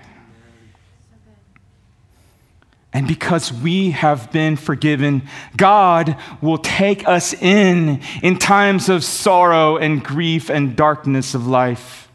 And 2.92 3.06
because 3.06 3.52
we 3.52 3.90
have 3.90 4.32
been 4.32 4.56
forgiven, 4.56 5.22
God 5.56 6.16
will 6.40 6.58
take 6.58 7.06
us 7.06 7.34
in 7.34 8.00
in 8.22 8.38
times 8.38 8.88
of 8.88 9.04
sorrow 9.04 9.76
and 9.76 10.02
grief 10.02 10.50
and 10.50 10.74
darkness 10.74 11.34
of 11.34 11.46
life. 11.46 12.09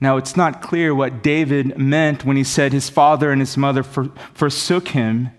Now, 0.00 0.16
it's 0.16 0.36
not 0.36 0.62
clear 0.62 0.94
what 0.94 1.22
David 1.22 1.76
meant 1.76 2.24
when 2.24 2.36
he 2.36 2.44
said 2.44 2.72
his 2.72 2.88
father 2.88 3.32
and 3.32 3.40
his 3.40 3.56
mother 3.56 3.82
for, 3.82 4.10
forsook 4.32 4.88
him. 4.88 5.30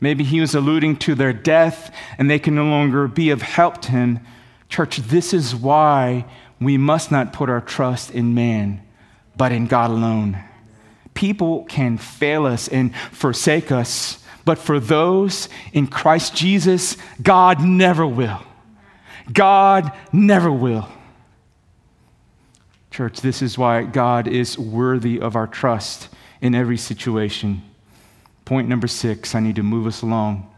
Maybe 0.00 0.24
he 0.24 0.40
was 0.40 0.54
alluding 0.54 0.96
to 0.98 1.14
their 1.14 1.32
death 1.32 1.94
and 2.18 2.28
they 2.28 2.38
can 2.38 2.54
no 2.54 2.64
longer 2.64 3.06
be 3.06 3.30
of 3.30 3.42
help 3.42 3.80
to 3.82 3.92
him. 3.92 4.20
Church, 4.68 4.96
this 4.96 5.32
is 5.32 5.54
why 5.54 6.26
we 6.60 6.76
must 6.76 7.10
not 7.10 7.32
put 7.32 7.48
our 7.48 7.60
trust 7.60 8.10
in 8.10 8.34
man, 8.34 8.82
but 9.36 9.52
in 9.52 9.66
God 9.66 9.90
alone. 9.90 10.42
People 11.14 11.64
can 11.64 11.96
fail 11.98 12.46
us 12.46 12.68
and 12.68 12.94
forsake 13.12 13.72
us, 13.72 14.22
but 14.44 14.58
for 14.58 14.78
those 14.80 15.48
in 15.72 15.86
Christ 15.86 16.34
Jesus, 16.34 16.96
God 17.22 17.60
never 17.60 18.06
will. 18.06 18.40
God 19.32 19.92
never 20.12 20.50
will. 20.50 20.88
Church, 22.90 23.20
this 23.20 23.42
is 23.42 23.58
why 23.58 23.84
God 23.84 24.26
is 24.26 24.58
worthy 24.58 25.20
of 25.20 25.36
our 25.36 25.46
trust 25.46 26.08
in 26.40 26.54
every 26.54 26.78
situation. 26.78 27.62
Point 28.44 28.68
number 28.68 28.88
six, 28.88 29.34
I 29.34 29.40
need 29.40 29.56
to 29.56 29.62
move 29.62 29.86
us 29.86 30.02
along. 30.02 30.48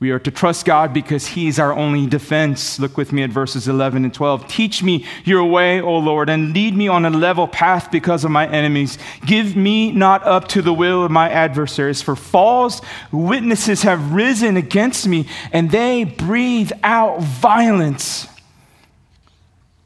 We 0.00 0.12
are 0.12 0.18
to 0.20 0.30
trust 0.30 0.64
God 0.64 0.94
because 0.94 1.26
He 1.26 1.46
is 1.46 1.58
our 1.58 1.74
only 1.74 2.06
defense. 2.06 2.80
Look 2.80 2.96
with 2.96 3.12
me 3.12 3.22
at 3.22 3.28
verses 3.28 3.68
11 3.68 4.04
and 4.04 4.14
12. 4.14 4.48
Teach 4.48 4.82
me 4.82 5.04
your 5.24 5.44
way, 5.44 5.82
O 5.82 5.98
Lord, 5.98 6.30
and 6.30 6.54
lead 6.54 6.74
me 6.74 6.88
on 6.88 7.04
a 7.04 7.10
level 7.10 7.46
path 7.46 7.90
because 7.90 8.24
of 8.24 8.30
my 8.30 8.48
enemies. 8.48 8.96
Give 9.26 9.54
me 9.56 9.92
not 9.92 10.24
up 10.24 10.48
to 10.48 10.62
the 10.62 10.72
will 10.72 11.04
of 11.04 11.10
my 11.10 11.28
adversaries, 11.28 12.00
for 12.00 12.16
false 12.16 12.80
witnesses 13.12 13.82
have 13.82 14.14
risen 14.14 14.56
against 14.56 15.06
me, 15.06 15.26
and 15.52 15.70
they 15.70 16.04
breathe 16.04 16.72
out 16.82 17.20
violence 17.20 18.26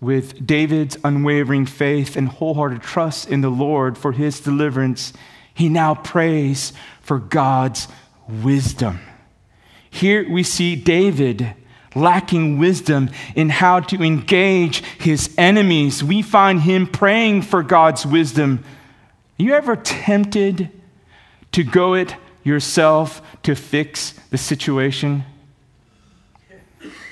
with 0.04 0.46
David's 0.46 0.98
unwavering 1.02 1.66
faith 1.66 2.16
and 2.16 2.28
wholehearted 2.28 2.82
trust 2.82 3.28
in 3.28 3.40
the 3.40 3.48
Lord 3.48 3.96
for 3.96 4.12
his 4.12 4.40
deliverance, 4.40 5.12
he 5.52 5.68
now 5.68 5.94
prays 5.94 6.72
for 7.00 7.18
God's 7.18 7.88
wisdom. 8.28 9.00
Here 9.88 10.28
we 10.28 10.42
see 10.42 10.76
David 10.76 11.54
lacking 11.94 12.58
wisdom 12.58 13.08
in 13.34 13.48
how 13.48 13.80
to 13.80 14.02
engage 14.02 14.78
his 14.98 15.32
enemies. 15.38 16.02
We 16.02 16.22
find 16.22 16.60
him 16.60 16.86
praying 16.86 17.42
for 17.42 17.62
God's 17.62 18.04
wisdom. 18.04 18.64
Are 19.38 19.42
you 19.42 19.54
ever 19.54 19.76
tempted 19.76 20.70
to 21.52 21.64
go 21.64 21.94
it 21.94 22.14
yourself 22.42 23.22
to 23.44 23.54
fix 23.54 24.12
the 24.30 24.38
situation? 24.38 25.24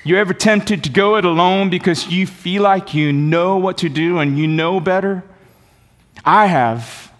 You 0.05 0.17
ever 0.17 0.33
tempted 0.33 0.83
to 0.83 0.89
go 0.89 1.15
it 1.15 1.23
alone 1.23 1.69
because 1.69 2.07
you 2.07 2.27
feel 2.27 2.63
like 2.63 2.93
you 2.93 3.13
know 3.13 3.57
what 3.57 3.77
to 3.79 3.89
do 3.89 4.19
and 4.19 4.37
you 4.37 4.47
know 4.47 4.81
better? 4.81 5.23
I 6.25 6.47
have. 6.47 7.11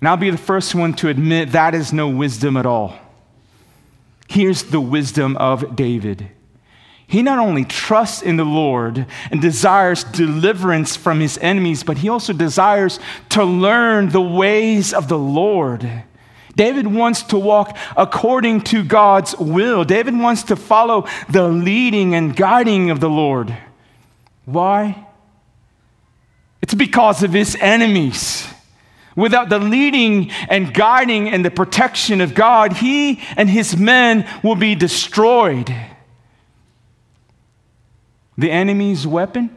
And 0.00 0.08
I'll 0.08 0.16
be 0.16 0.30
the 0.30 0.36
first 0.36 0.74
one 0.74 0.94
to 0.94 1.08
admit 1.08 1.52
that 1.52 1.74
is 1.74 1.92
no 1.92 2.08
wisdom 2.08 2.56
at 2.56 2.66
all. 2.66 2.98
Here's 4.28 4.64
the 4.64 4.80
wisdom 4.80 5.36
of 5.36 5.76
David. 5.76 6.28
He 7.06 7.22
not 7.22 7.38
only 7.38 7.64
trusts 7.64 8.22
in 8.22 8.36
the 8.36 8.44
Lord 8.44 9.06
and 9.30 9.40
desires 9.40 10.02
deliverance 10.02 10.96
from 10.96 11.20
his 11.20 11.38
enemies, 11.38 11.84
but 11.84 11.98
he 11.98 12.08
also 12.08 12.32
desires 12.32 12.98
to 13.28 13.44
learn 13.44 14.08
the 14.08 14.20
ways 14.20 14.92
of 14.92 15.06
the 15.08 15.18
Lord. 15.18 15.88
David 16.56 16.86
wants 16.86 17.22
to 17.24 17.38
walk 17.38 17.76
according 17.96 18.62
to 18.62 18.82
God's 18.82 19.36
will. 19.36 19.84
David 19.84 20.18
wants 20.18 20.42
to 20.44 20.56
follow 20.56 21.06
the 21.28 21.46
leading 21.48 22.14
and 22.14 22.34
guiding 22.34 22.90
of 22.90 22.98
the 22.98 23.10
Lord. 23.10 23.56
Why? 24.46 25.06
It's 26.62 26.74
because 26.74 27.22
of 27.22 27.34
his 27.34 27.56
enemies. 27.60 28.48
Without 29.14 29.50
the 29.50 29.58
leading 29.58 30.30
and 30.48 30.72
guiding 30.72 31.28
and 31.28 31.44
the 31.44 31.50
protection 31.50 32.22
of 32.22 32.34
God, 32.34 32.72
he 32.74 33.20
and 33.36 33.50
his 33.50 33.76
men 33.76 34.26
will 34.42 34.56
be 34.56 34.74
destroyed. 34.74 35.74
The 38.38 38.50
enemy's 38.50 39.06
weapon? 39.06 39.54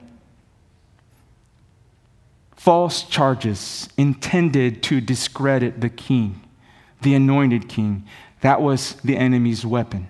False 2.55 3.03
charges 3.03 3.87
intended 3.97 4.83
to 4.83 4.99
discredit 4.99 5.79
the 5.79 5.89
king 5.89 6.41
the 7.01 7.15
anointed 7.15 7.69
king. 7.69 8.05
That 8.41 8.61
was 8.61 8.93
the 9.03 9.17
enemy's 9.17 9.65
weapon. 9.65 10.07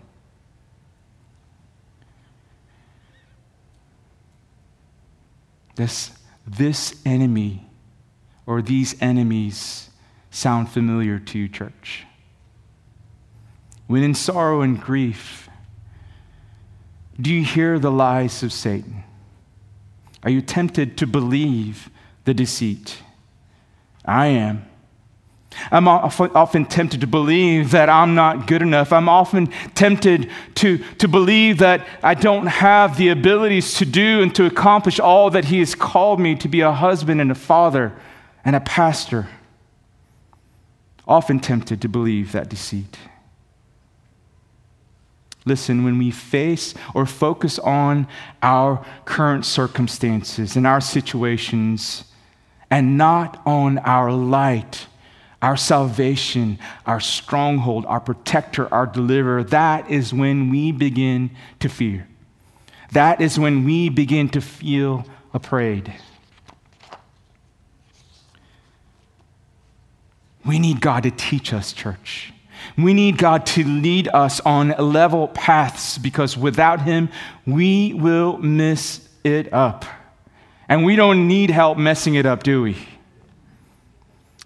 This, 5.75 6.11
this 6.45 6.99
enemy 7.05 7.65
or 8.45 8.61
these 8.61 9.01
enemies 9.01 9.89
sound 10.29 10.69
familiar 10.69 11.19
to 11.19 11.39
you, 11.39 11.47
church. 11.47 12.05
When 13.87 14.03
in 14.03 14.13
sorrow 14.13 14.61
and 14.61 14.79
grief, 14.79 15.49
do 17.19 17.33
you 17.33 17.43
hear 17.43 17.79
the 17.79 17.91
lies 17.91 18.43
of 18.43 18.53
Satan? 18.53 19.03
Are 20.23 20.29
you 20.29 20.41
tempted 20.41 20.97
to 20.97 21.07
believe 21.07 21.89
the 22.25 22.33
deceit? 22.33 22.97
I 24.05 24.27
am. 24.27 24.68
I'm 25.71 25.87
often 25.87 26.65
tempted 26.65 27.01
to 27.01 27.07
believe 27.07 27.71
that 27.71 27.89
I'm 27.89 28.15
not 28.15 28.47
good 28.47 28.61
enough. 28.61 28.93
I'm 28.93 29.09
often 29.09 29.47
tempted 29.75 30.29
to, 30.55 30.77
to 30.77 31.07
believe 31.07 31.57
that 31.59 31.87
I 32.03 32.13
don't 32.13 32.47
have 32.47 32.97
the 32.97 33.09
abilities 33.09 33.73
to 33.75 33.85
do 33.85 34.21
and 34.21 34.33
to 34.35 34.45
accomplish 34.45 34.99
all 34.99 35.29
that 35.31 35.45
He 35.45 35.59
has 35.59 35.75
called 35.75 36.19
me 36.19 36.35
to 36.35 36.47
be 36.47 36.61
a 36.61 36.71
husband 36.71 37.19
and 37.19 37.31
a 37.31 37.35
father 37.35 37.93
and 38.45 38.55
a 38.55 38.59
pastor. 38.59 39.27
Often 41.07 41.39
tempted 41.39 41.81
to 41.81 41.89
believe 41.89 42.31
that 42.31 42.49
deceit. 42.49 42.97
Listen, 45.45 45.83
when 45.83 45.97
we 45.97 46.11
face 46.11 46.75
or 46.93 47.07
focus 47.07 47.57
on 47.59 48.07
our 48.43 48.85
current 49.05 49.45
circumstances 49.45 50.55
and 50.55 50.67
our 50.67 50.81
situations 50.81 52.03
and 52.69 52.97
not 52.99 53.41
on 53.47 53.79
our 53.79 54.11
light, 54.11 54.85
our 55.41 55.55
salvation, 55.55 56.59
our 56.85 56.99
stronghold, 56.99 57.85
our 57.85 57.99
protector, 57.99 58.71
our 58.73 58.85
deliverer, 58.85 59.43
that 59.45 59.89
is 59.89 60.13
when 60.13 60.49
we 60.49 60.71
begin 60.71 61.31
to 61.59 61.69
fear. 61.69 62.07
That 62.91 63.21
is 63.21 63.39
when 63.39 63.63
we 63.63 63.89
begin 63.89 64.29
to 64.29 64.41
feel 64.41 65.05
afraid. 65.33 65.93
We 70.45 70.59
need 70.59 70.81
God 70.81 71.03
to 71.03 71.11
teach 71.11 71.53
us, 71.53 71.71
church. 71.73 72.33
We 72.77 72.93
need 72.93 73.17
God 73.17 73.45
to 73.47 73.63
lead 73.63 74.07
us 74.09 74.39
on 74.41 74.69
level 74.69 75.27
paths 75.27 75.97
because 75.97 76.37
without 76.37 76.81
Him, 76.81 77.09
we 77.45 77.93
will 77.93 78.37
miss 78.37 79.07
it 79.23 79.53
up. 79.53 79.85
And 80.67 80.85
we 80.85 80.95
don't 80.95 81.27
need 81.27 81.49
help 81.49 81.77
messing 81.77 82.15
it 82.15 82.25
up, 82.25 82.43
do 82.43 82.61
we? 82.61 82.77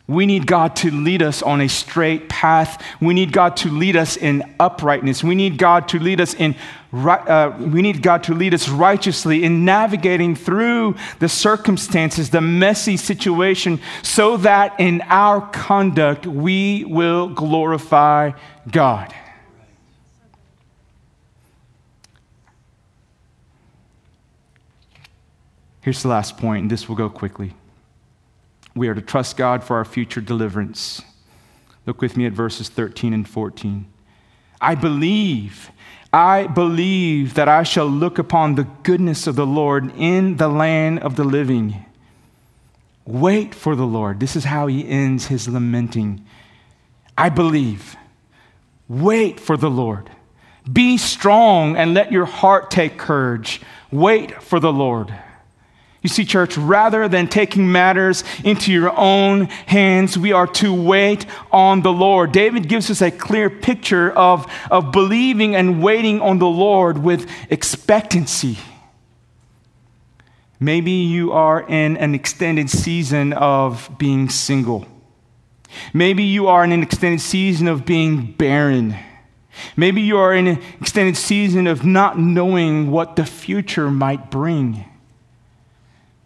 We 0.06 0.26
need 0.26 0.48
God 0.48 0.76
to 0.78 0.92
lead 0.92 1.22
us 1.22 1.42
on 1.42 1.62
a 1.62 1.70
straight 1.70 2.28
path. 2.28 2.84
We 3.00 3.14
need 3.14 3.32
God 3.32 3.56
to 3.58 3.70
lead 3.70 3.96
us 3.96 4.18
in 4.18 4.44
uprightness. 4.60 5.24
We 5.24 5.34
need 5.34 5.58
God 5.58 5.88
to 5.90 6.00
lead 6.00 6.20
us 6.20 6.34
in 6.34 6.56
uh, 6.94 7.52
we 7.60 7.82
need 7.82 8.04
God 8.04 8.24
to 8.26 8.36
lead 8.36 8.54
us 8.54 8.70
righteously 8.70 9.44
in 9.44 9.66
navigating 9.66 10.36
through 10.36 10.96
the 11.18 11.28
circumstances, 11.28 12.30
the 12.30 12.42
messy 12.42 12.98
situation, 12.98 13.80
so 14.04 14.38
that 14.38 14.80
in 14.80 15.02
our 15.08 15.42
conduct 15.50 16.28
we 16.28 16.84
will 16.86 17.30
glorify 17.30 18.32
God. 18.70 19.12
Here's 25.82 26.04
the 26.04 26.10
last 26.10 26.38
point, 26.38 26.62
and 26.62 26.72
this 26.72 26.88
will 26.88 26.96
go 26.96 27.10
quickly. 27.10 27.56
We 28.76 28.88
are 28.88 28.96
to 28.96 29.02
trust 29.02 29.38
God 29.38 29.64
for 29.64 29.78
our 29.78 29.86
future 29.86 30.22
deliverance. 30.22 31.02
Look 31.86 32.02
with 32.02 32.18
me 32.18 32.26
at 32.26 32.34
verses 32.34 32.70
13 32.70 33.14
and 33.14 33.28
14. 33.28 33.86
I 34.60 34.76
believe, 34.76 35.70
I 36.12 36.48
believe 36.48 37.34
that 37.34 37.50
I 37.50 37.64
shall 37.64 37.88
look 37.88 38.18
upon 38.18 38.56
the 38.56 38.68
goodness 38.84 39.28
of 39.28 39.36
the 39.36 39.46
Lord 39.46 39.92
in 39.98 40.38
the 40.38 40.48
land 40.48 41.00
of 41.00 41.16
the 41.16 41.24
living. 41.24 41.86
Wait 43.06 43.54
for 43.54 43.76
the 43.76 43.86
Lord. 43.86 44.20
This 44.20 44.36
is 44.36 44.46
how 44.46 44.68
he 44.68 44.88
ends 44.88 45.28
his 45.28 45.48
lamenting. 45.48 46.26
I 47.18 47.30
believe. 47.30 47.98
Wait 48.88 49.40
for 49.40 49.58
the 49.58 49.70
Lord. 49.70 50.10
Be 50.72 50.98
strong 50.98 51.76
and 51.76 51.94
let 51.94 52.12
your 52.12 52.26
heart 52.26 52.72
take 52.72 52.98
courage. 52.98 53.62
Wait 53.92 54.42
for 54.42 54.60
the 54.60 54.72
Lord. 54.72 55.14
You 56.04 56.10
see, 56.10 56.26
church, 56.26 56.58
rather 56.58 57.08
than 57.08 57.30
taking 57.30 57.72
matters 57.72 58.26
into 58.44 58.74
your 58.74 58.94
own 58.98 59.46
hands, 59.46 60.18
we 60.18 60.34
are 60.34 60.48
to 60.48 60.74
wait 60.74 61.26
on 61.50 61.82
the 61.82 61.94
Lord. 61.94 62.34
David 62.34 62.68
gives 62.68 62.92
us 62.92 63.02
a 63.02 63.10
clear 63.10 63.50
picture 63.50 64.12
of, 64.12 64.46
of 64.70 64.92
believing 64.92 65.56
and 65.56 65.82
waiting 65.82 66.20
on 66.20 66.40
the 66.40 66.46
Lord 66.46 66.98
with 66.98 67.30
expectancy. 67.50 68.58
Maybe 70.60 70.92
you 70.92 71.32
are 71.32 71.62
in 71.62 71.96
an 71.96 72.14
extended 72.14 72.70
season 72.70 73.32
of 73.32 73.90
being 73.98 74.28
single. 74.28 74.86
Maybe 75.94 76.24
you 76.24 76.48
are 76.48 76.66
in 76.66 76.74
an 76.74 76.84
extended 76.84 77.22
season 77.22 77.70
of 77.70 77.86
being 77.86 78.34
barren. 78.34 78.98
Maybe 79.78 80.02
you 80.02 80.18
are 80.18 80.34
in 80.34 80.48
an 80.48 80.62
extended 80.82 81.16
season 81.16 81.66
of 81.66 81.86
not 81.86 82.20
knowing 82.20 82.92
what 82.92 83.16
the 83.16 83.26
future 83.26 83.90
might 83.90 84.30
bring. 84.30 84.84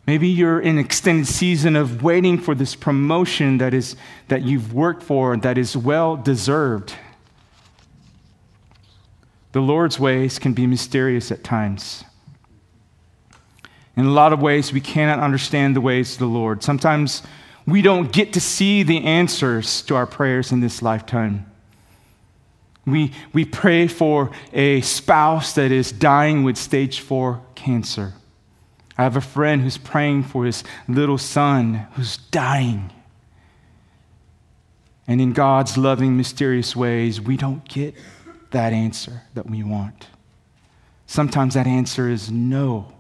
Maybe 0.07 0.29
you're 0.29 0.61
in 0.61 0.77
an 0.77 0.85
extended 0.85 1.27
season 1.27 1.75
of 1.75 2.01
waiting 2.01 2.37
for 2.37 2.55
this 2.55 2.75
promotion 2.75 3.57
that, 3.57 3.73
is, 3.73 3.97
that 4.29 4.41
you've 4.43 4.73
worked 4.73 5.03
for 5.03 5.35
that 5.35 5.57
is 5.57 5.75
well 5.75 6.15
deserved. 6.15 6.93
The 9.51 9.59
Lord's 9.59 9.99
ways 9.99 10.39
can 10.39 10.53
be 10.53 10.65
mysterious 10.65 11.29
at 11.29 11.43
times. 11.43 12.05
In 13.97 14.05
a 14.05 14.11
lot 14.11 14.31
of 14.31 14.41
ways, 14.41 14.71
we 14.71 14.79
cannot 14.79 15.19
understand 15.19 15.75
the 15.75 15.81
ways 15.81 16.13
of 16.13 16.19
the 16.19 16.25
Lord. 16.25 16.63
Sometimes 16.63 17.21
we 17.65 17.81
don't 17.81 18.13
get 18.13 18.31
to 18.33 18.39
see 18.39 18.83
the 18.83 19.03
answers 19.03 19.81
to 19.83 19.95
our 19.95 20.07
prayers 20.07 20.53
in 20.53 20.61
this 20.61 20.81
lifetime. 20.81 21.51
We, 22.85 23.11
we 23.33 23.43
pray 23.43 23.87
for 23.87 24.31
a 24.53 24.79
spouse 24.81 25.51
that 25.53 25.71
is 25.71 25.91
dying 25.91 26.45
with 26.45 26.55
stage 26.55 27.01
four 27.01 27.41
cancer. 27.55 28.13
I 28.97 29.03
have 29.03 29.15
a 29.15 29.21
friend 29.21 29.61
who's 29.61 29.77
praying 29.77 30.23
for 30.23 30.45
his 30.45 30.63
little 30.87 31.19
son 31.19 31.87
who's 31.93 32.17
dying. 32.17 32.91
And 35.07 35.21
in 35.21 35.33
God's 35.33 35.77
loving, 35.77 36.17
mysterious 36.17 36.75
ways, 36.75 37.21
we 37.21 37.37
don't 37.37 37.67
get 37.67 37.95
that 38.51 38.73
answer 38.73 39.23
that 39.35 39.49
we 39.49 39.61
want. 39.63 40.07
Sometimes 41.05 41.53
that 41.53 41.67
answer 41.67 42.09
is 42.09 42.31
no. 42.31 42.91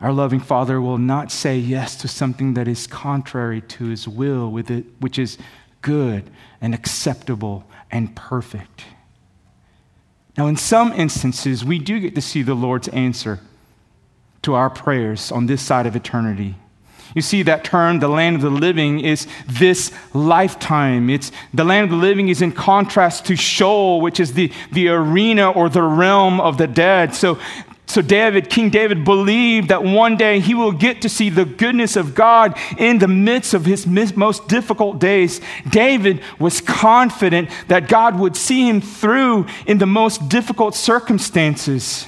Our 0.00 0.12
loving 0.12 0.40
Father 0.40 0.80
will 0.80 0.98
not 0.98 1.30
say 1.30 1.58
yes 1.58 1.94
to 1.96 2.08
something 2.08 2.54
that 2.54 2.66
is 2.66 2.86
contrary 2.86 3.60
to 3.60 3.84
His 3.84 4.08
will, 4.08 4.50
with 4.50 4.70
it, 4.70 4.86
which 4.98 5.18
is 5.18 5.36
good 5.82 6.30
and 6.60 6.74
acceptable 6.74 7.64
and 7.90 8.16
perfect. 8.16 8.84
Now, 10.38 10.46
in 10.46 10.56
some 10.56 10.92
instances, 10.92 11.64
we 11.64 11.78
do 11.78 12.00
get 12.00 12.14
to 12.14 12.22
see 12.22 12.42
the 12.42 12.54
Lord's 12.54 12.88
answer 12.88 13.40
to 14.42 14.54
our 14.54 14.70
prayers 14.70 15.30
on 15.30 15.46
this 15.46 15.62
side 15.62 15.86
of 15.86 15.96
eternity. 15.96 16.54
You 17.14 17.22
see, 17.22 17.42
that 17.42 17.64
term, 17.64 17.98
the 17.98 18.08
land 18.08 18.36
of 18.36 18.42
the 18.42 18.50
living, 18.50 19.00
is 19.00 19.26
this 19.46 19.92
lifetime. 20.14 21.10
It's 21.10 21.32
the 21.52 21.64
land 21.64 21.84
of 21.84 21.90
the 21.90 21.96
living 21.96 22.28
is 22.28 22.40
in 22.40 22.52
contrast 22.52 23.26
to 23.26 23.36
Sheol, 23.36 24.00
which 24.00 24.20
is 24.20 24.34
the, 24.34 24.52
the 24.72 24.88
arena 24.88 25.50
or 25.50 25.68
the 25.68 25.82
realm 25.82 26.40
of 26.40 26.56
the 26.56 26.68
dead. 26.68 27.14
So, 27.14 27.38
so 27.86 28.00
David, 28.00 28.48
King 28.48 28.70
David, 28.70 29.04
believed 29.04 29.70
that 29.70 29.82
one 29.82 30.16
day 30.16 30.38
he 30.38 30.54
will 30.54 30.70
get 30.70 31.02
to 31.02 31.08
see 31.08 31.28
the 31.30 31.44
goodness 31.44 31.96
of 31.96 32.14
God 32.14 32.56
in 32.78 33.00
the 33.00 33.08
midst 33.08 33.54
of 33.54 33.64
his 33.64 33.84
most 33.88 34.46
difficult 34.46 35.00
days. 35.00 35.40
David 35.68 36.20
was 36.38 36.60
confident 36.60 37.50
that 37.66 37.88
God 37.88 38.16
would 38.20 38.36
see 38.36 38.68
him 38.68 38.80
through 38.80 39.46
in 39.66 39.78
the 39.78 39.86
most 39.86 40.28
difficult 40.28 40.76
circumstances. 40.76 42.06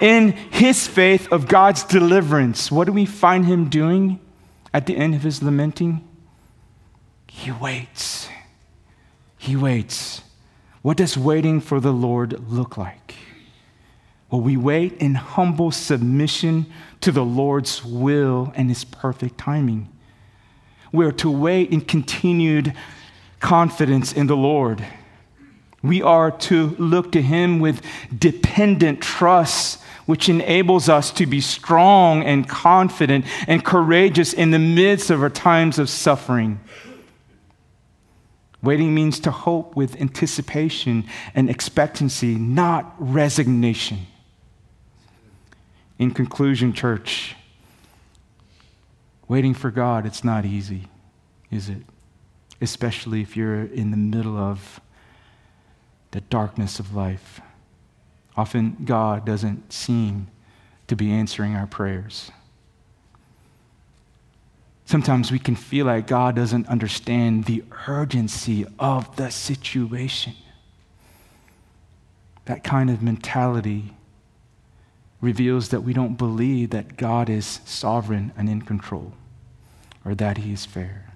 In 0.00 0.32
his 0.32 0.86
faith 0.86 1.30
of 1.32 1.48
God's 1.48 1.84
deliverance, 1.84 2.70
what 2.70 2.86
do 2.86 2.92
we 2.92 3.06
find 3.06 3.46
him 3.46 3.68
doing 3.68 4.20
at 4.72 4.86
the 4.86 4.96
end 4.96 5.14
of 5.14 5.22
his 5.22 5.42
lamenting? 5.42 6.06
He 7.28 7.50
waits. 7.50 8.28
He 9.36 9.56
waits. 9.56 10.22
What 10.82 10.96
does 10.96 11.16
waiting 11.16 11.60
for 11.60 11.80
the 11.80 11.92
Lord 11.92 12.50
look 12.50 12.76
like? 12.76 13.14
Well, 14.30 14.40
we 14.40 14.56
wait 14.56 14.94
in 14.94 15.14
humble 15.14 15.70
submission 15.70 16.66
to 17.00 17.12
the 17.12 17.24
Lord's 17.24 17.84
will 17.84 18.52
and 18.56 18.68
his 18.68 18.84
perfect 18.84 19.38
timing. 19.38 19.88
We 20.92 21.04
are 21.04 21.12
to 21.12 21.30
wait 21.30 21.70
in 21.70 21.82
continued 21.82 22.72
confidence 23.38 24.12
in 24.12 24.26
the 24.26 24.36
Lord. 24.36 24.84
We 25.86 26.02
are 26.02 26.30
to 26.30 26.74
look 26.78 27.12
to 27.12 27.22
him 27.22 27.60
with 27.60 27.80
dependent 28.18 29.00
trust 29.00 29.80
which 30.06 30.28
enables 30.28 30.88
us 30.88 31.10
to 31.10 31.26
be 31.26 31.40
strong 31.40 32.22
and 32.22 32.48
confident 32.48 33.24
and 33.46 33.64
courageous 33.64 34.32
in 34.32 34.52
the 34.52 34.58
midst 34.58 35.10
of 35.10 35.22
our 35.22 35.30
times 35.30 35.78
of 35.78 35.90
suffering. 35.90 36.60
Waiting 38.62 38.94
means 38.94 39.20
to 39.20 39.30
hope 39.30 39.76
with 39.76 40.00
anticipation 40.00 41.04
and 41.34 41.50
expectancy, 41.50 42.36
not 42.36 42.94
resignation. 42.98 44.06
In 45.98 46.12
conclusion, 46.12 46.72
church, 46.72 47.36
waiting 49.28 49.54
for 49.54 49.70
God, 49.70 50.06
it's 50.06 50.24
not 50.24 50.44
easy, 50.44 50.88
is 51.50 51.68
it? 51.68 51.82
Especially 52.60 53.20
if 53.22 53.36
you're 53.36 53.64
in 53.64 53.90
the 53.90 53.96
middle 53.96 54.36
of 54.36 54.80
the 56.16 56.22
darkness 56.22 56.80
of 56.80 56.96
life. 56.96 57.42
Often, 58.38 58.78
God 58.86 59.26
doesn't 59.26 59.70
seem 59.70 60.28
to 60.86 60.96
be 60.96 61.12
answering 61.12 61.54
our 61.54 61.66
prayers. 61.66 62.30
Sometimes 64.86 65.30
we 65.30 65.38
can 65.38 65.54
feel 65.54 65.84
like 65.84 66.06
God 66.06 66.34
doesn't 66.34 66.68
understand 66.68 67.44
the 67.44 67.62
urgency 67.86 68.64
of 68.78 69.14
the 69.16 69.30
situation. 69.30 70.32
That 72.46 72.64
kind 72.64 72.88
of 72.88 73.02
mentality 73.02 73.92
reveals 75.20 75.68
that 75.68 75.82
we 75.82 75.92
don't 75.92 76.16
believe 76.16 76.70
that 76.70 76.96
God 76.96 77.28
is 77.28 77.60
sovereign 77.66 78.32
and 78.38 78.48
in 78.48 78.62
control 78.62 79.12
or 80.02 80.14
that 80.14 80.38
he 80.38 80.54
is 80.54 80.64
fair. 80.64 81.12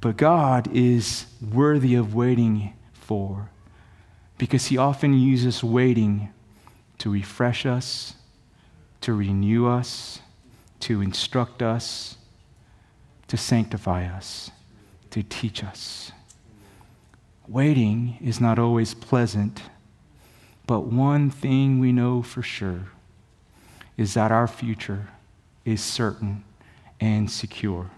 But 0.00 0.16
God 0.16 0.68
is 0.74 1.26
worthy 1.40 1.94
of 1.94 2.12
waiting 2.12 2.74
for 3.12 3.50
because 4.38 4.66
he 4.66 4.78
often 4.78 5.12
uses 5.12 5.62
waiting 5.62 6.30
to 6.96 7.10
refresh 7.10 7.66
us, 7.66 8.14
to 9.02 9.12
renew 9.12 9.66
us, 9.66 10.20
to 10.80 11.02
instruct 11.02 11.60
us 11.60 12.16
to 13.32 13.38
sanctify 13.38 14.04
us, 14.04 14.50
to 15.10 15.22
teach 15.22 15.64
us. 15.64 16.12
Waiting 17.48 18.18
is 18.20 18.42
not 18.42 18.58
always 18.58 18.92
pleasant, 18.92 19.62
but 20.66 20.80
one 20.80 21.30
thing 21.30 21.78
we 21.78 21.92
know 21.92 22.20
for 22.20 22.42
sure 22.42 22.88
is 23.96 24.12
that 24.12 24.30
our 24.30 24.46
future 24.46 25.08
is 25.64 25.80
certain 25.82 26.44
and 27.00 27.30
secure. 27.30 27.90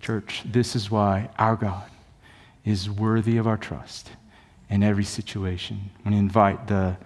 Church, 0.00 0.42
this 0.44 0.74
is 0.74 0.90
why 0.90 1.30
our 1.38 1.54
God 1.54 1.88
is 2.64 2.90
worthy 2.90 3.36
of 3.36 3.46
our 3.46 3.56
trust 3.56 4.10
in 4.70 4.82
every 4.82 5.04
situation. 5.04 5.90
I'm 6.04 6.12
to 6.12 6.18
invite 6.18 6.66
the 6.66 6.96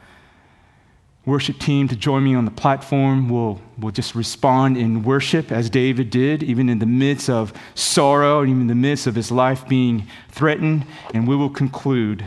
worship 1.26 1.58
team 1.58 1.86
to 1.88 1.96
join 1.96 2.24
me 2.24 2.34
on 2.34 2.46
the 2.46 2.50
platform. 2.50 3.28
We'll, 3.28 3.60
we'll 3.78 3.92
just 3.92 4.14
respond 4.14 4.78
in 4.78 5.02
worship 5.02 5.52
as 5.52 5.68
David 5.68 6.08
did, 6.08 6.42
even 6.42 6.68
in 6.68 6.78
the 6.78 6.86
midst 6.86 7.28
of 7.28 7.52
sorrow, 7.74 8.42
even 8.42 8.62
in 8.62 8.66
the 8.66 8.74
midst 8.74 9.06
of 9.06 9.14
his 9.14 9.30
life 9.30 9.68
being 9.68 10.06
threatened, 10.30 10.86
and 11.12 11.28
we 11.28 11.36
will 11.36 11.50
conclude. 11.50 12.24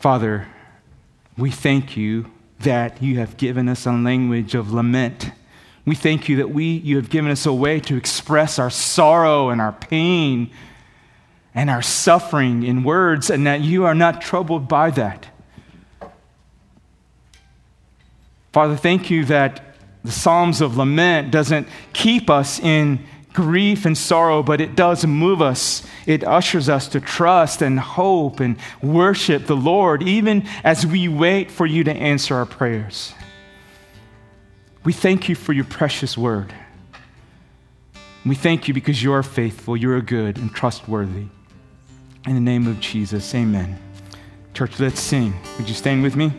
Father, 0.00 0.48
we 1.36 1.50
thank 1.50 1.96
you 1.96 2.30
that 2.60 3.00
you 3.00 3.18
have 3.18 3.36
given 3.36 3.68
us 3.68 3.86
a 3.86 3.92
language 3.92 4.56
of 4.56 4.72
lament. 4.72 5.30
We 5.88 5.94
thank 5.94 6.28
you 6.28 6.36
that 6.36 6.50
we, 6.50 6.64
you 6.64 6.96
have 6.96 7.08
given 7.08 7.30
us 7.30 7.46
a 7.46 7.52
way 7.52 7.80
to 7.80 7.96
express 7.96 8.58
our 8.58 8.68
sorrow 8.68 9.48
and 9.48 9.58
our 9.58 9.72
pain 9.72 10.50
and 11.54 11.70
our 11.70 11.80
suffering 11.80 12.62
in 12.62 12.84
words, 12.84 13.30
and 13.30 13.46
that 13.46 13.62
you 13.62 13.86
are 13.86 13.94
not 13.94 14.20
troubled 14.20 14.68
by 14.68 14.90
that. 14.90 15.28
Father, 18.52 18.76
thank 18.76 19.10
you 19.10 19.24
that 19.24 19.74
the 20.04 20.12
Psalms 20.12 20.60
of 20.60 20.76
Lament 20.76 21.30
doesn't 21.30 21.66
keep 21.94 22.28
us 22.28 22.60
in 22.60 23.00
grief 23.32 23.86
and 23.86 23.96
sorrow, 23.96 24.42
but 24.42 24.60
it 24.60 24.76
does 24.76 25.06
move 25.06 25.40
us. 25.40 25.86
It 26.06 26.22
ushers 26.22 26.68
us 26.68 26.86
to 26.88 27.00
trust 27.00 27.62
and 27.62 27.80
hope 27.80 28.40
and 28.40 28.56
worship 28.82 29.46
the 29.46 29.56
Lord, 29.56 30.02
even 30.02 30.46
as 30.64 30.86
we 30.86 31.08
wait 31.08 31.50
for 31.50 31.66
you 31.66 31.82
to 31.84 31.92
answer 31.92 32.36
our 32.36 32.46
prayers. 32.46 33.14
We 34.88 34.94
thank 34.94 35.28
you 35.28 35.34
for 35.34 35.52
your 35.52 35.66
precious 35.66 36.16
word. 36.16 36.50
We 38.24 38.34
thank 38.34 38.68
you 38.68 38.72
because 38.72 39.02
you 39.02 39.12
are 39.12 39.22
faithful, 39.22 39.76
you 39.76 39.92
are 39.92 40.00
good 40.00 40.38
and 40.38 40.50
trustworthy. 40.50 41.26
In 42.26 42.34
the 42.34 42.40
name 42.40 42.66
of 42.66 42.80
Jesus, 42.80 43.34
amen. 43.34 43.78
Church, 44.54 44.80
let's 44.80 44.98
sing. 44.98 45.34
Would 45.58 45.68
you 45.68 45.74
stand 45.74 46.02
with 46.02 46.16
me? 46.16 46.32